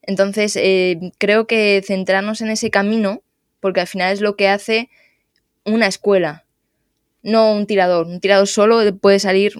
Entonces, 0.00 0.56
eh, 0.56 0.98
creo 1.18 1.46
que 1.46 1.82
centrarnos 1.86 2.40
en 2.40 2.48
ese 2.48 2.70
camino, 2.70 3.22
porque 3.60 3.82
al 3.82 3.86
final 3.86 4.10
es 4.10 4.22
lo 4.22 4.36
que 4.36 4.48
hace 4.48 4.88
una 5.66 5.86
escuela, 5.86 6.46
no 7.22 7.52
un 7.52 7.66
tirador. 7.66 8.06
Un 8.06 8.20
tirador 8.20 8.48
solo 8.48 8.96
puede 8.96 9.18
salir 9.18 9.52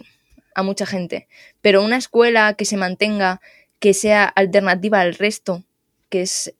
a 0.55 0.63
mucha 0.63 0.87
gente, 0.87 1.29
pero 1.61 1.85
una 1.85 1.99
escuela 1.99 2.55
que 2.55 2.65
se 2.65 2.79
mantenga, 2.79 3.43
que 3.79 3.95
sea 3.95 4.25
alternativa 4.25 5.01
al 5.01 5.15
resto, 5.15 5.65
que 6.09 6.23
es, 6.23 6.53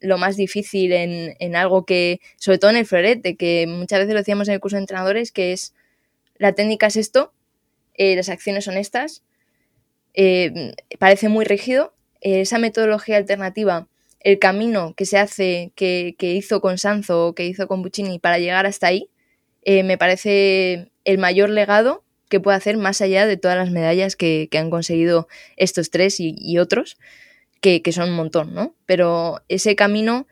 lo 0.00 0.18
más 0.18 0.36
difícil 0.36 0.92
en, 0.92 1.56
algo 1.56 1.84
que, 1.84 2.20
sobre 2.36 2.58
todo 2.58 2.70
en 2.70 2.78
el 2.78 2.86
florete, 2.86 3.36
que 3.36 3.66
muchas 3.68 4.00
veces 4.00 4.14
lo 4.14 4.20
decíamos 4.20 4.48
en 4.48 4.54
el 4.54 4.60
curso 4.60 4.76
de 4.76 4.82
entrenadores, 4.82 5.32
que 5.32 5.52
es 5.52 5.74
la 6.38 6.52
técnica 6.52 6.86
es 6.86 6.96
esto, 6.96 7.32
eh, 7.94 8.16
las 8.16 8.28
acciones 8.28 8.64
son 8.64 8.76
estas, 8.76 9.22
eh, 10.14 10.74
parece 10.98 11.28
muy 11.28 11.44
rígido, 11.44 11.94
eh, 12.20 12.40
esa 12.40 12.58
metodología 12.58 13.16
alternativa, 13.16 13.88
el 14.20 14.38
camino 14.38 14.94
que 14.96 15.06
se 15.06 15.18
hace, 15.18 15.72
que, 15.76 16.14
hizo 16.18 16.60
con 16.60 16.78
Sanzo 16.78 17.28
o 17.28 17.34
que 17.34 17.46
hizo 17.46 17.68
con 17.68 17.82
Buccini 17.82 18.18
para 18.18 18.38
llegar 18.38 18.66
hasta 18.66 18.88
ahí, 18.88 19.10
me 19.64 19.98
parece 19.98 20.92
el 21.04 21.18
mayor 21.18 21.50
legado 21.50 22.04
que 22.28 22.40
puede 22.40 22.56
hacer 22.56 22.76
más 22.76 23.00
allá 23.00 23.26
de 23.26 23.36
todas 23.36 23.56
las 23.56 23.70
medallas 23.70 24.16
que, 24.16 24.48
han 24.52 24.70
conseguido 24.70 25.28
estos 25.56 25.90
tres 25.90 26.16
y 26.18 26.58
otros 26.58 26.96
que, 27.82 27.92
son 27.92 28.10
un 28.10 28.16
montón, 28.16 28.54
¿no? 28.54 28.74
Pero 28.86 29.42
ese 29.48 29.76
camino 29.76 30.26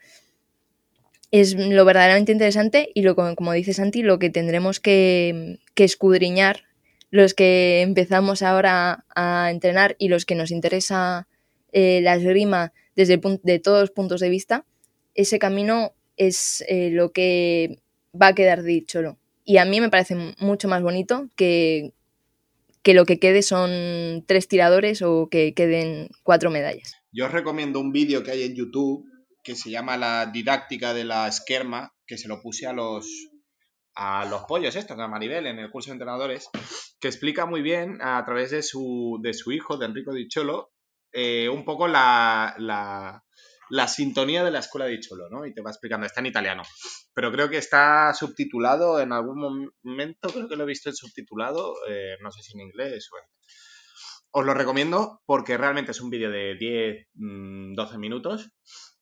es 1.30 1.54
lo 1.54 1.85
verdaderamente 1.85 2.33
interesante 2.33 2.90
y 2.94 3.02
lo, 3.02 3.16
como 3.16 3.52
dice 3.52 3.72
Santi, 3.72 4.02
lo 4.02 4.18
que 4.18 4.30
tendremos 4.30 4.80
que, 4.80 5.59
escudriñar 5.76 6.64
los 7.11 7.35
que 7.35 7.83
empezamos 7.83 8.42
ahora 8.42 9.04
a 9.14 9.50
entrenar 9.50 9.96
y 9.98 10.09
los 10.09 10.26
que 10.26 10.35
nos 10.35 10.50
interesa 10.50 11.28
eh, 11.72 12.00
la 12.02 12.16
esgrima 12.16 12.72
desde 12.96 13.20
de 13.42 13.59
todos 13.59 13.80
los 13.80 13.90
puntos 13.90 14.20
de 14.20 14.28
vista, 14.28 14.64
ese 15.14 15.38
camino 15.38 15.94
es 16.16 16.64
eh, 16.68 16.90
lo 16.90 17.12
que 17.12 17.80
va 18.20 18.28
a 18.28 18.35
quedar 18.35 18.62
dicho. 18.62 19.18
Y 19.44 19.59
a 19.59 19.64
mí 19.64 19.80
me 19.80 19.90
parece 19.90 20.35
mucho 20.38 20.68
más 20.68 20.83
bonito 20.83 21.28
que, 21.37 21.92
que 22.83 22.94
lo 22.94 23.04
que 23.04 23.18
quede 23.18 23.42
son 23.42 24.24
tres 24.26 24.48
tiradores 24.48 25.02
o 25.02 25.28
que 25.30 25.54
queden 25.54 26.09
cuatro 26.22 26.50
medallas. 26.50 26.94
Yo 27.12 27.26
os 27.26 27.33
recomiendo 27.33 27.78
un 27.80 27.92
vídeo 27.92 28.22
que 28.22 28.30
hay 28.33 28.42
en 28.42 28.54
YouTube 28.54 29.04
que 29.42 29.54
se 29.54 29.70
llama 29.70 29.96
La 29.96 30.26
didáctica 30.26 30.94
de 30.94 31.04
la 31.04 31.28
esquerma, 31.28 31.94
que 32.07 32.16
se 32.16 32.28
lo 32.28 32.40
puse 32.40 32.66
a 32.66 32.72
los, 32.72 33.07
a 33.94 34.24
los 34.24 34.44
pollos 34.44 34.74
estos, 34.74 34.98
a 34.98 35.07
Maribel, 35.07 35.46
en 35.46 35.59
el 35.59 35.70
curso 35.70 35.90
de 35.90 35.96
entrenadores, 35.96 36.48
que 36.98 37.09
explica 37.09 37.44
muy 37.44 37.61
bien 37.61 37.98
a 38.00 38.24
través 38.24 38.50
de 38.50 38.62
su, 38.62 39.20
de 39.22 39.35
su 39.35 39.52
hijo, 39.52 39.76
de 39.76 39.87
Enrico 39.87 40.14
Dicholo, 40.14 40.72
eh, 41.12 41.48
un 41.48 41.64
poco 41.64 41.87
la, 41.87 42.54
la, 42.59 43.22
la, 43.70 43.88
sintonía 43.88 44.44
de 44.44 44.50
la 44.50 44.61
escuela 44.61 44.87
de 44.87 45.00
Cholo, 45.00 45.29
¿no? 45.31 45.46
Y 45.46 45.55
te 45.55 45.62
va 45.62 45.70
explicando, 45.70 46.07
está 46.07 46.20
en 46.20 46.27
italiano. 46.27 46.62
Pero 47.14 47.33
creo 47.33 47.48
que 47.48 47.59
está 47.59 48.12
subtitulado 48.14 49.00
en 49.00 49.12
algún 49.12 49.72
momento, 49.83 50.29
creo 50.29 50.48
que 50.48 50.57
lo 50.57 50.64
he 50.64 50.68
visto 50.68 50.88
en 50.88 50.96
subtitulado, 50.96 51.74
eh, 51.88 52.16
no 52.20 52.31
sé 52.31 52.42
si 52.42 52.55
en 52.55 52.66
inglés 52.66 53.09
o 53.12 53.18
en... 53.18 53.24
Os 54.37 54.44
lo 54.44 54.53
recomiendo 54.53 55.22
porque 55.27 55.57
realmente 55.57 55.92
es 55.92 56.00
un 56.00 56.11
vídeo 56.11 56.29
de 56.29 56.57
10, 56.57 57.07
12 57.12 57.14
mm, 57.14 58.00
minutos 58.00 58.50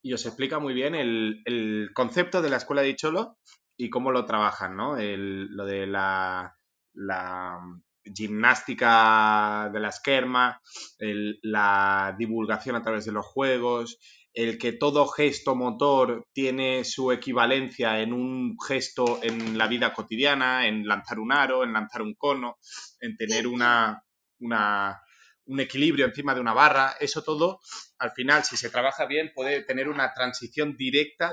y 0.02 0.12
os 0.12 0.26
explica 0.26 0.58
muy 0.58 0.74
bien 0.74 0.94
el, 0.94 1.90
concepto 1.94 2.42
de 2.42 2.50
la 2.50 2.58
escuela 2.58 2.82
de 2.82 2.94
Cholo 2.96 3.38
y 3.76 3.88
cómo 3.88 4.10
lo 4.10 4.26
trabajan, 4.26 4.76
¿no? 4.76 4.96
Lo 4.98 5.64
de 5.64 5.86
la, 5.86 6.54
la 6.92 7.58
gimnástica 8.04 9.70
de 9.72 9.80
la 9.80 9.88
esquerma, 9.88 10.60
la 10.98 12.14
divulgación 12.18 12.76
a 12.76 12.82
través 12.82 13.04
de 13.04 13.12
los 13.12 13.26
juegos, 13.26 13.98
el 14.34 14.58
que 14.58 14.72
todo 14.72 15.06
gesto 15.06 15.54
motor 15.54 16.26
tiene 16.32 16.84
su 16.84 17.12
equivalencia 17.12 18.00
en 18.00 18.12
un 18.12 18.56
gesto 18.66 19.20
en 19.22 19.58
la 19.58 19.66
vida 19.66 19.92
cotidiana, 19.92 20.66
en 20.66 20.86
lanzar 20.86 21.18
un 21.18 21.32
aro, 21.32 21.64
en 21.64 21.72
lanzar 21.72 22.02
un 22.02 22.14
cono, 22.14 22.58
en 23.00 23.16
tener 23.16 23.46
una, 23.46 24.02
un 24.38 25.60
equilibrio 25.60 26.06
encima 26.06 26.34
de 26.34 26.40
una 26.40 26.54
barra, 26.54 26.94
eso 27.00 27.22
todo, 27.22 27.60
al 27.98 28.12
final, 28.12 28.44
si 28.44 28.56
se 28.56 28.70
trabaja 28.70 29.06
bien, 29.06 29.32
puede 29.34 29.62
tener 29.62 29.88
una 29.88 30.12
transición 30.14 30.76
directa 30.76 31.32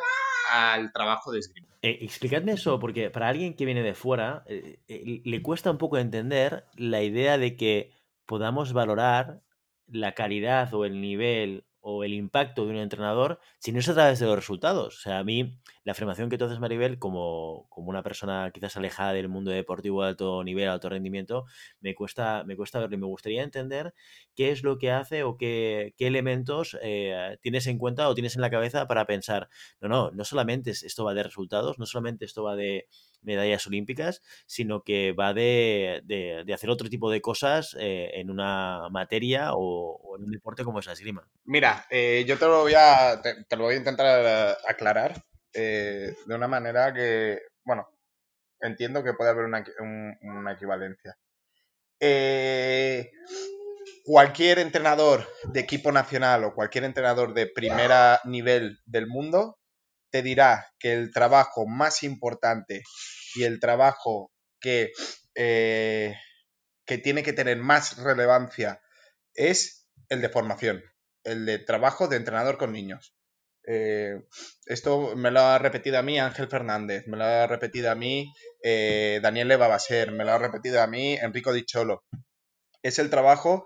al 0.52 0.92
trabajo 0.92 1.32
de 1.32 1.40
esgrima. 1.40 1.70
Eh, 1.82 2.00
explicadme 2.02 2.54
eso, 2.54 2.80
porque 2.80 3.10
para 3.10 3.30
alguien 3.30 3.56
que 3.56 3.66
viene 3.66 3.84
de 3.84 3.94
fuera, 3.94 4.44
eh, 4.48 4.80
eh, 4.88 5.22
le 5.24 5.42
cuesta 5.42 5.72
un 5.72 5.78
poco 5.78 5.98
entender 5.98 6.66
la 6.76 7.02
idea 7.02 7.38
de 7.38 7.56
que 7.56 7.92
podamos 8.26 8.74
valorar 8.74 9.42
la 9.88 10.14
calidad 10.14 10.74
o 10.74 10.86
el 10.86 11.02
nivel 11.02 11.66
o 11.82 12.04
el 12.04 12.13
impacto 12.13 12.65
de 12.65 12.72
un 12.72 12.78
entrenador 12.78 13.39
si 13.60 13.72
no 13.72 13.80
es 13.80 13.89
a 13.89 13.94
través 13.94 14.20
de 14.20 14.26
los 14.26 14.36
resultados. 14.36 14.98
O 14.98 15.00
sea, 15.00 15.20
a 15.20 15.24
mí 15.24 15.60
la 15.84 15.94
afirmación 15.94 16.30
que 16.30 16.38
tú 16.38 16.46
haces, 16.46 16.60
Maribel, 16.60 17.00
como, 17.00 17.68
como 17.70 17.89
una 17.89 18.04
persona 18.04 18.52
quizás 18.54 18.78
alejada 18.78 19.13
del 19.13 19.30
mundo 19.30 19.52
deportivo 19.52 20.04
de 20.04 20.10
alto 20.10 20.44
nivel, 20.44 20.70
alto 20.70 20.89
rendimiento, 20.89 21.46
me 21.80 21.96
cuesta, 21.96 22.44
me 22.46 22.56
cuesta 22.56 22.80
verlo 22.80 22.96
y 22.96 23.00
me 23.00 23.06
gustaría 23.06 23.44
entender 23.44 23.94
qué 24.36 24.52
es 24.52 24.63
lo 24.63 24.78
que 24.78 24.92
hace 24.92 25.24
o 25.24 25.38
qué, 25.38 25.94
qué 25.98 26.08
elementos 26.08 26.78
eh, 26.82 27.38
tienes 27.42 27.68
en 27.68 27.78
cuenta 27.78 28.10
o 28.10 28.15
tienes 28.15 28.36
en 28.36 28.42
la 28.42 28.50
cabeza 28.50 28.88
para 28.88 29.06
pensar, 29.06 29.50
no, 29.80 29.88
no, 29.89 30.12
no 30.12 30.26
solamente 30.26 30.72
esto 30.72 31.04
va 31.04 31.13
de 31.13 31.24
resultados, 31.24 31.80
no 31.80 31.86
solamente 31.86 32.26
esto 32.26 32.44
va 32.44 32.56
de 32.56 32.88
medallas 33.22 33.66
olímpicas, 33.68 34.22
sino 34.46 34.84
que 34.84 35.14
va 35.14 35.34
de, 35.34 36.02
de, 36.06 36.54
hacer 36.54 36.70
otro 36.70 36.90
tipo 36.90 37.12
de 37.12 37.22
cosas 37.22 37.76
eh, 37.80 38.12
en 38.16 38.30
una 38.30 38.90
materia 38.90 39.52
o, 39.54 40.18
en 40.18 40.26
un 40.26 40.32
deporte 40.32 40.64
como 40.64 40.80
es 40.80 40.88
la 40.88 40.94
esgrima. 40.94 41.28
Mira, 41.46 41.86
eh, 41.90 42.24
yo 42.28 42.38
te 42.38 42.46
lo 42.46 42.62
voy 42.62 42.74
a, 42.76 43.22
te, 43.22 43.56
lo 43.56 43.64
voy 43.64 43.76
a 43.76 43.78
intentar 43.78 44.58
aclarar 44.68 45.24
eh, 45.54 46.16
de 46.26 46.36
una 46.36 46.48
manera 46.48 46.94
que, 46.94 47.40
bueno, 47.64 47.88
entiendo 48.62 49.04
que 49.04 49.14
puede 49.14 49.32
haber 49.32 49.46
una, 49.46 49.64
una 50.22 50.54
equivalencia. 50.54 51.18
cualquier 54.06 54.60
entrenador 54.60 55.28
de 55.44 55.60
equipo 55.60 55.92
nacional 55.92 56.44
o 56.44 56.54
cualquier 56.56 56.84
entrenador 56.86 57.34
de 57.34 57.48
primera 57.48 58.20
nivel 58.26 58.80
del 58.86 59.08
mundo 59.08 59.59
te 60.12 60.22
dirá 60.22 60.67
que 60.80 60.93
el 60.93 61.12
trabajo 61.12 61.67
más 61.67 62.04
importante 62.04 62.84
y 63.36 63.43
el 63.43 63.60
trabajo 63.60 64.32
que, 64.60 64.91
eh, 65.36 66.15
que 66.86 66.98
tiene 66.98 67.24
que 67.24 67.34
tener 67.34 67.58
más 67.58 67.98
relevancia 67.98 68.82
es 69.34 69.88
el 70.10 70.22
de 70.22 70.30
formación, 70.30 70.84
el 71.24 71.45
de 71.45 71.60
trabajo 71.60 72.08
de 72.08 72.17
entrenador 72.17 72.58
con 72.58 72.72
niños. 72.72 73.13
Eh, 73.67 74.24
esto 74.65 75.15
me 75.15 75.32
lo 75.32 75.41
ha 75.41 75.60
repetido 75.60 76.00
a 76.00 76.02
mí 76.02 76.17
Ángel 76.17 76.48
Fernández, 76.48 77.06
me 77.08 77.17
lo 77.17 77.26
ha 77.26 77.45
repetido 77.45 77.91
a 77.91 77.95
mí 77.95 78.34
eh, 78.63 79.19
Daniel 79.22 79.50
Leva 79.50 79.78
ser 79.78 80.12
me 80.12 80.26
lo 80.26 80.32
ha 80.32 80.38
repetido 80.39 80.82
a 80.82 80.88
mí 80.88 81.15
Enrico 81.15 81.54
Dicholo. 81.54 82.04
Es 82.82 82.98
el 82.98 83.10
trabajo 83.10 83.65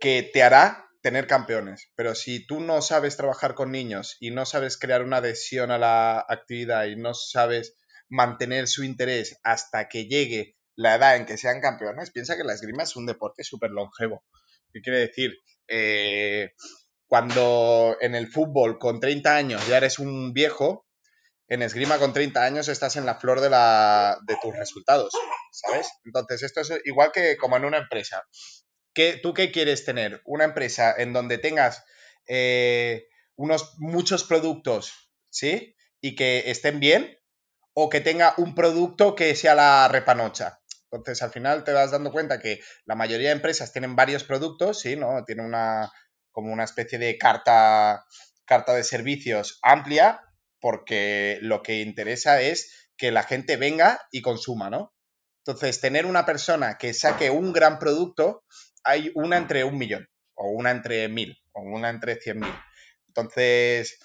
que 0.00 0.22
te 0.22 0.42
hará 0.42 0.85
tener 1.06 1.28
campeones, 1.28 1.92
pero 1.94 2.16
si 2.16 2.44
tú 2.48 2.58
no 2.58 2.82
sabes 2.82 3.16
trabajar 3.16 3.54
con 3.54 3.70
niños 3.70 4.16
y 4.18 4.32
no 4.32 4.44
sabes 4.44 4.76
crear 4.76 5.04
una 5.04 5.18
adhesión 5.18 5.70
a 5.70 5.78
la 5.78 6.18
actividad 6.18 6.86
y 6.86 6.96
no 6.96 7.14
sabes 7.14 7.76
mantener 8.08 8.66
su 8.66 8.82
interés 8.82 9.38
hasta 9.44 9.88
que 9.88 10.08
llegue 10.08 10.56
la 10.74 10.96
edad 10.96 11.14
en 11.14 11.24
que 11.24 11.38
sean 11.38 11.60
campeones, 11.60 12.10
piensa 12.10 12.36
que 12.36 12.42
la 12.42 12.54
esgrima 12.54 12.82
es 12.82 12.96
un 12.96 13.06
deporte 13.06 13.44
súper 13.44 13.70
longevo. 13.70 14.24
¿Qué 14.72 14.80
quiere 14.80 14.98
decir? 14.98 15.38
Eh, 15.68 16.54
cuando 17.06 17.96
en 18.00 18.16
el 18.16 18.26
fútbol 18.26 18.80
con 18.80 18.98
30 18.98 19.36
años 19.36 19.64
ya 19.68 19.76
eres 19.76 20.00
un 20.00 20.32
viejo, 20.32 20.88
en 21.46 21.62
esgrima 21.62 21.98
con 21.98 22.14
30 22.14 22.42
años 22.42 22.66
estás 22.66 22.96
en 22.96 23.06
la 23.06 23.14
flor 23.14 23.40
de, 23.40 23.50
la, 23.50 24.18
de 24.26 24.36
tus 24.42 24.56
resultados, 24.56 25.12
¿sabes? 25.52 25.88
Entonces, 26.04 26.42
esto 26.42 26.62
es 26.62 26.80
igual 26.84 27.12
que 27.12 27.36
como 27.36 27.56
en 27.56 27.64
una 27.64 27.78
empresa. 27.78 28.24
¿Tú 29.22 29.34
qué 29.34 29.52
quieres 29.52 29.84
tener? 29.84 30.22
Una 30.24 30.44
empresa 30.44 30.94
en 30.96 31.12
donde 31.12 31.38
tengas 31.38 31.84
eh, 32.26 33.08
unos 33.36 33.74
muchos 33.78 34.24
productos, 34.24 35.12
¿sí? 35.30 35.76
Y 36.00 36.14
que 36.14 36.50
estén 36.50 36.80
bien, 36.80 37.18
o 37.74 37.90
que 37.90 38.00
tenga 38.00 38.34
un 38.38 38.54
producto 38.54 39.14
que 39.14 39.34
sea 39.34 39.54
la 39.54 39.88
repanocha. 39.88 40.60
Entonces, 40.90 41.22
al 41.22 41.30
final 41.30 41.62
te 41.64 41.72
vas 41.72 41.90
dando 41.90 42.10
cuenta 42.10 42.40
que 42.40 42.60
la 42.86 42.94
mayoría 42.94 43.28
de 43.28 43.34
empresas 43.34 43.72
tienen 43.72 43.96
varios 43.96 44.24
productos, 44.24 44.80
¿sí? 44.80 44.96
¿No? 44.96 45.24
Tienen 45.26 45.44
una, 45.44 45.92
como 46.30 46.52
una 46.52 46.64
especie 46.64 46.98
de 46.98 47.18
carta, 47.18 48.06
carta 48.46 48.72
de 48.72 48.82
servicios 48.82 49.58
amplia, 49.62 50.22
porque 50.58 51.38
lo 51.42 51.62
que 51.62 51.80
interesa 51.80 52.40
es 52.40 52.88
que 52.96 53.10
la 53.10 53.24
gente 53.24 53.58
venga 53.58 54.00
y 54.10 54.22
consuma, 54.22 54.70
¿no? 54.70 54.94
Entonces, 55.44 55.80
tener 55.80 56.06
una 56.06 56.24
persona 56.24 56.78
que 56.78 56.94
saque 56.94 57.30
un 57.30 57.52
gran 57.52 57.78
producto 57.78 58.44
hay 58.86 59.10
una 59.14 59.36
entre 59.36 59.64
un 59.64 59.76
millón, 59.76 60.08
o 60.34 60.48
una 60.48 60.70
entre 60.70 61.08
mil, 61.08 61.36
o 61.52 61.60
una 61.60 61.90
entre 61.90 62.16
cien 62.16 62.38
mil. 62.38 62.54
Entonces, 63.08 63.98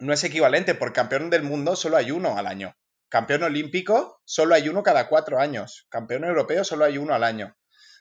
no 0.00 0.12
es 0.12 0.24
equivalente, 0.24 0.74
por 0.74 0.92
campeón 0.92 1.30
del 1.30 1.44
mundo 1.44 1.76
solo 1.76 1.96
hay 1.96 2.10
uno 2.10 2.36
al 2.36 2.48
año. 2.48 2.76
Campeón 3.08 3.44
olímpico 3.44 4.20
solo 4.24 4.56
hay 4.56 4.68
uno 4.68 4.82
cada 4.82 5.08
cuatro 5.08 5.38
años. 5.38 5.86
Campeón 5.88 6.24
europeo 6.24 6.64
solo 6.64 6.84
hay 6.84 6.98
uno 6.98 7.14
al 7.14 7.22
año. 7.22 7.56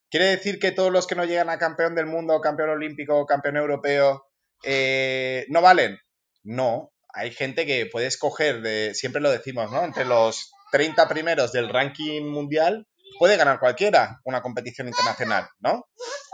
¿Quiere 0.10 0.26
decir 0.26 0.58
que 0.58 0.72
todos 0.72 0.92
los 0.92 1.06
que 1.06 1.16
no 1.16 1.26
llegan 1.26 1.50
a 1.50 1.60
campeón 1.60 1.94
del 1.94 2.08
mundo, 2.08 2.42
campeón 2.42 2.70
olímpico, 2.70 3.28
campeón 3.28 3.58
europeo, 3.58 4.26
eh, 4.64 5.46
no 5.50 5.62
valen? 5.62 6.00
No. 6.44 6.92
Hay 7.14 7.32
gente 7.32 7.68
que 7.68 7.86
puede 7.86 8.08
escoger, 8.08 8.62
de, 8.62 8.96
siempre 8.96 9.22
lo 9.22 9.30
decimos, 9.30 9.72
¿no? 9.72 9.84
Entre 9.84 10.06
los 10.06 10.52
30 10.72 11.08
primeros 11.08 11.52
del 11.52 11.70
ranking 11.70 12.24
mundial, 12.24 12.88
puede 13.20 13.38
ganar 13.38 13.60
cualquiera 13.60 14.20
una 14.24 14.42
competición 14.42 14.88
internacional, 14.88 15.48
¿no? 15.60 15.88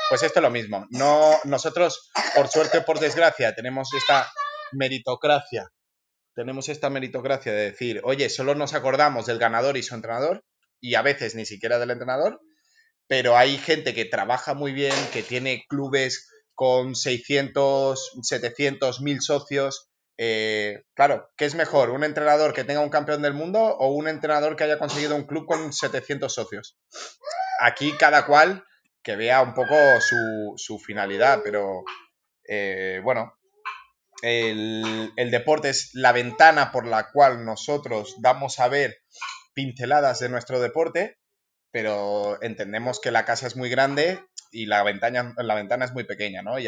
Pues 0.10 0.24
esto 0.24 0.40
es 0.40 0.44
lo 0.44 0.50
mismo. 0.50 0.88
No, 0.90 1.38
nosotros, 1.44 2.12
por 2.36 2.48
suerte 2.48 2.80
o 2.80 2.86
por 2.86 3.00
desgracia, 3.00 3.54
tenemos 3.54 3.94
esta 3.94 4.32
meritocracia. 4.72 5.72
Tenemos 6.36 6.70
esta 6.70 6.90
meritocracia 6.90 7.52
de 7.52 7.72
decir, 7.72 8.02
oye, 8.04 8.30
solo 8.30 8.56
nos 8.56 8.74
acordamos 8.74 9.26
del 9.26 9.40
ganador 9.40 9.78
y 9.78 9.84
su 9.84 9.96
entrenador, 9.96 10.44
y 10.80 10.96
a 10.96 11.02
veces 11.02 11.36
ni 11.36 11.46
siquiera 11.46 11.80
del 11.80 11.92
entrenador, 11.92 12.40
pero 13.08 13.38
hay 13.38 13.58
gente 13.58 13.94
que 13.94 14.06
trabaja 14.06 14.54
muy 14.54 14.72
bien, 14.72 14.96
que 15.12 15.24
tiene 15.24 15.66
clubes 15.68 16.30
con 16.54 16.96
600, 16.96 18.12
700, 18.22 19.02
1000 19.02 19.22
socios, 19.22 19.89
eh, 20.22 20.84
claro, 20.96 21.32
¿qué 21.38 21.46
es 21.46 21.56
mejor? 21.56 21.92
¿Un 21.92 22.04
entrenador 22.04 22.54
que 22.54 22.66
tenga 22.66 22.82
un 22.82 22.90
campeón 22.90 23.22
del 23.22 23.34
mundo 23.34 23.62
o 23.62 23.94
un 23.94 24.10
entrenador 24.10 24.58
que 24.58 24.66
haya 24.66 24.78
conseguido 24.78 25.16
un 25.16 25.26
club 25.26 25.46
con 25.46 25.72
700 25.72 26.34
socios? 26.34 26.78
Aquí 27.62 27.94
cada 27.94 28.26
cual 28.26 28.66
que 29.02 29.16
vea 29.16 29.42
un 29.42 29.54
poco 29.54 29.76
su, 30.58 30.78
finalidad, 30.78 31.40
pero 31.42 31.86
eh, 32.50 33.00
bueno, 33.02 33.34
el, 34.22 35.14
deporte 35.16 35.70
es 35.70 35.92
la 35.94 36.12
ventana 36.12 36.74
por 36.74 36.86
la 36.86 37.12
cual 37.12 37.46
nosotros 37.46 38.18
damos 38.20 38.60
a 38.60 38.68
ver 38.68 38.98
pinceladas 39.54 40.20
de 40.20 40.28
nuestro 40.28 40.60
deporte, 40.60 41.18
pero 41.72 42.44
entendemos 42.44 43.00
que 43.00 43.12
la 43.12 43.24
casa 43.24 43.48
es 43.48 43.56
muy 43.56 43.70
grande 43.70 44.20
y 44.52 44.66
la 44.66 44.84
ventana, 44.84 45.34
la 45.38 45.56
ventana 45.56 45.86
es 45.86 45.94
muy 45.94 46.04
pequeña, 46.04 46.42
¿no? 46.42 46.60
Y 46.60 46.68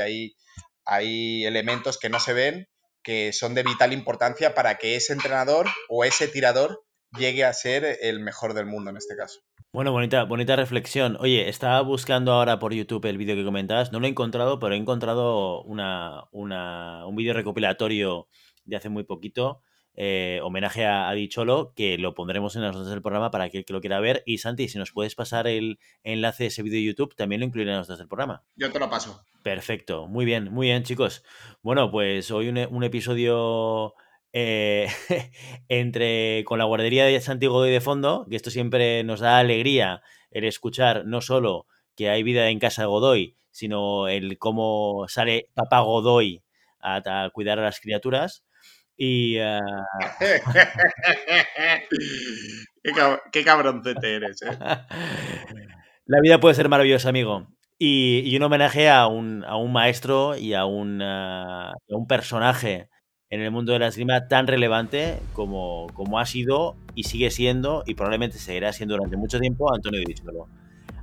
hay 0.86 1.46
elementos 1.46 2.00
que 2.00 2.08
no 2.08 2.22
se 2.22 2.32
ven 2.32 2.71
que 3.04 3.34
son 3.34 3.54
de 3.56 3.64
vital 3.64 3.94
importancia 3.94 4.54
para 4.54 4.78
que 4.78 4.96
ese 4.96 5.14
entrenador 5.14 5.68
o 5.90 6.04
ese 6.04 6.28
tirador 6.28 6.84
llegue 7.18 7.44
a 7.44 7.54
ser 7.54 7.98
el 8.02 8.20
mejor 8.20 8.54
del 8.54 8.66
mundo 8.66 8.90
en 8.90 8.98
este 8.98 9.16
caso. 9.16 9.42
Bueno, 9.74 9.92
bonita, 9.92 10.24
bonita 10.26 10.56
reflexión. 10.58 11.16
Oye, 11.20 11.48
estaba 11.48 11.82
buscando 11.82 12.34
ahora 12.34 12.60
por 12.60 12.74
YouTube 12.74 13.06
el 13.06 13.18
vídeo 13.18 13.36
que 13.36 13.46
comentabas. 13.46 13.92
No 13.92 14.00
lo 14.02 14.06
he 14.06 14.10
encontrado, 14.10 14.60
pero 14.60 14.76
he 14.76 14.78
encontrado 14.78 15.64
una, 15.64 16.26
un 16.32 17.16
vídeo 17.16 17.34
recopilatorio 17.34 18.28
de 18.66 18.76
hace 18.76 18.90
muy 18.90 19.06
poquito. 19.06 19.62
Eh, 20.04 20.40
homenaje 20.42 20.84
a, 20.88 21.10
a, 21.10 21.14
Dicholo, 21.14 21.74
que 21.76 22.00
lo 22.00 22.16
pondremos 22.16 22.56
en 22.56 22.64
las 22.64 22.74
notas 22.74 22.90
del 22.90 23.04
programa 23.04 23.30
para 23.30 23.44
aquel 23.44 23.66
que 23.66 23.74
lo 23.74 23.82
quiera 23.82 24.00
ver. 24.00 24.24
Y 24.26 24.40
Santi, 24.40 24.68
si 24.68 24.80
nos 24.80 24.92
puedes 24.92 25.14
pasar 25.14 25.46
el 25.46 25.78
enlace 26.04 26.46
de 26.46 26.48
ese 26.48 26.64
vídeo 26.64 26.80
de 26.80 26.86
YouTube, 26.86 27.16
también 27.16 27.42
lo 27.42 27.46
incluiré 27.46 27.70
en 27.70 27.78
las 27.78 27.88
notas 27.88 28.00
del 28.00 28.08
programa. 28.08 28.42
Yo 28.56 28.72
te 28.72 28.80
lo 28.80 28.90
paso. 28.90 29.24
Perfecto, 29.44 30.08
muy 30.08 30.26
bien, 30.26 30.52
muy 30.52 30.70
bien, 30.70 30.82
chicos. 30.82 31.24
Bueno, 31.62 31.92
pues 31.92 32.32
hoy 32.32 32.50
un, 32.50 32.58
un 32.58 32.84
episodio 32.84 33.94
eh, 34.34 34.88
entre 35.70 36.44
con 36.46 36.58
la 36.58 36.66
guardería 36.66 37.06
de 37.06 37.22
Santi 37.22 37.46
Godoy 37.46 37.70
de 37.70 37.80
fondo, 37.80 38.26
que 38.28 38.38
esto 38.38 38.50
siempre 38.50 39.04
nos 39.04 39.20
da 39.20 39.38
alegría 39.38 40.02
el 40.32 40.46
escuchar 40.46 41.06
no 41.06 41.22
solo 41.22 41.68
que 41.96 42.10
hay 42.10 42.24
vida 42.24 42.50
en 42.50 42.58
casa 42.58 42.82
de 42.82 42.88
Godoy, 42.88 43.36
sino 43.52 44.08
el 44.08 44.40
cómo 44.40 45.06
sale 45.10 45.50
papá 45.54 45.82
Godoy 45.82 46.42
a, 46.80 47.26
a 47.26 47.30
cuidar 47.30 47.60
a 47.60 47.62
las 47.62 47.80
criaturas. 47.80 48.44
Y 48.98 49.40
uh... 49.40 49.60
qué, 52.84 52.92
cab 52.94 53.20
qué, 53.32 53.44
cabroncete 53.44 54.16
eres, 54.16 54.42
¿eh? 54.44 54.58
La 56.06 56.20
vida 56.22 56.40
puede 56.40 56.56
ser 56.56 56.68
maravillosa, 56.70 57.10
amigo. 57.10 57.48
Y, 57.80 58.22
y 58.26 58.36
un 58.36 58.44
homenaje 58.44 58.90
a 58.90 59.08
un, 59.08 59.44
a 59.46 59.56
un, 59.56 59.72
maestro 59.72 60.38
y 60.38 60.54
a 60.54 60.66
un, 60.66 61.02
uh, 61.02 61.06
a 61.72 61.74
un 61.88 62.06
personaje 62.08 62.90
en 63.30 63.42
el 63.42 63.50
mundo 63.50 63.74
de 63.74 63.80
la 63.80 63.88
esgrima 63.88 64.28
tan 64.28 64.46
relevante 64.46 65.18
como, 65.34 65.88
como, 65.94 66.20
ha 66.20 66.26
sido 66.26 66.76
y 66.96 67.06
sigue 67.06 67.32
siendo 67.32 67.84
y 67.88 67.96
probablemente 67.96 68.38
seguirá 68.38 68.74
siendo 68.74 68.96
durante 68.96 69.16
mucho 69.16 69.40
tiempo 69.40 69.74
Antonio 69.74 70.02
Dícholo. 70.06 70.48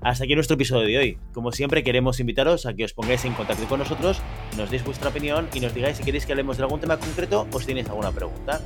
Hasta 0.00 0.24
aquí 0.24 0.34
nuestro 0.36 0.54
episodio 0.54 0.86
de 0.86 0.96
hoy. 0.96 1.18
Como 1.32 1.50
siempre, 1.50 1.82
queremos 1.82 2.20
invitaros 2.20 2.66
a 2.66 2.74
que 2.74 2.84
os 2.84 2.92
pongáis 2.92 3.24
en 3.24 3.34
contacto 3.34 3.66
con 3.66 3.80
nosotros, 3.80 4.20
nos 4.56 4.70
deis 4.70 4.84
vuestra 4.84 5.10
opinión 5.10 5.48
y 5.52 5.60
nos 5.60 5.74
digáis 5.74 5.96
si 5.96 6.04
queréis 6.04 6.24
que 6.24 6.32
hablemos 6.32 6.56
de 6.56 6.62
algún 6.62 6.78
tema 6.78 6.98
concreto 6.98 7.48
o 7.52 7.60
si 7.60 7.66
tenéis 7.66 7.88
alguna 7.88 8.12
pregunta. 8.12 8.60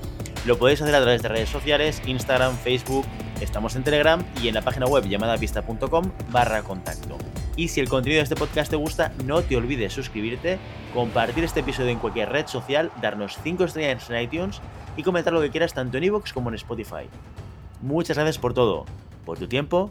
Lo 0.44 0.58
podéis 0.58 0.82
hacer 0.82 0.94
a 0.94 1.00
través 1.00 1.22
de 1.22 1.28
redes 1.28 1.48
sociales, 1.48 2.02
Instagram, 2.06 2.54
Facebook, 2.58 3.06
estamos 3.40 3.76
en 3.76 3.84
Telegram 3.84 4.22
y 4.42 4.48
en 4.48 4.54
la 4.54 4.60
página 4.60 4.86
web 4.86 5.08
llamadapista.com 5.08 6.10
barra 6.30 6.62
contacto. 6.62 7.16
Y 7.56 7.68
si 7.68 7.80
el 7.80 7.88
contenido 7.88 8.18
de 8.18 8.24
este 8.24 8.36
podcast 8.36 8.70
te 8.70 8.76
gusta, 8.76 9.12
no 9.24 9.42
te 9.42 9.56
olvides 9.56 9.92
suscribirte, 9.92 10.58
compartir 10.92 11.44
este 11.44 11.60
episodio 11.60 11.90
en 11.90 11.98
cualquier 11.98 12.28
red 12.28 12.46
social, 12.46 12.90
darnos 13.00 13.38
5 13.42 13.64
estrellas 13.64 14.10
en 14.10 14.22
iTunes 14.22 14.60
y 14.98 15.02
comentar 15.02 15.32
lo 15.32 15.40
que 15.40 15.50
quieras 15.50 15.72
tanto 15.72 15.96
en 15.96 16.04
iVoox 16.04 16.32
como 16.34 16.50
en 16.50 16.56
Spotify. 16.56 17.08
Muchas 17.80 18.18
gracias 18.18 18.38
por 18.38 18.52
todo, 18.52 18.84
por 19.24 19.38
tu 19.38 19.48
tiempo, 19.48 19.90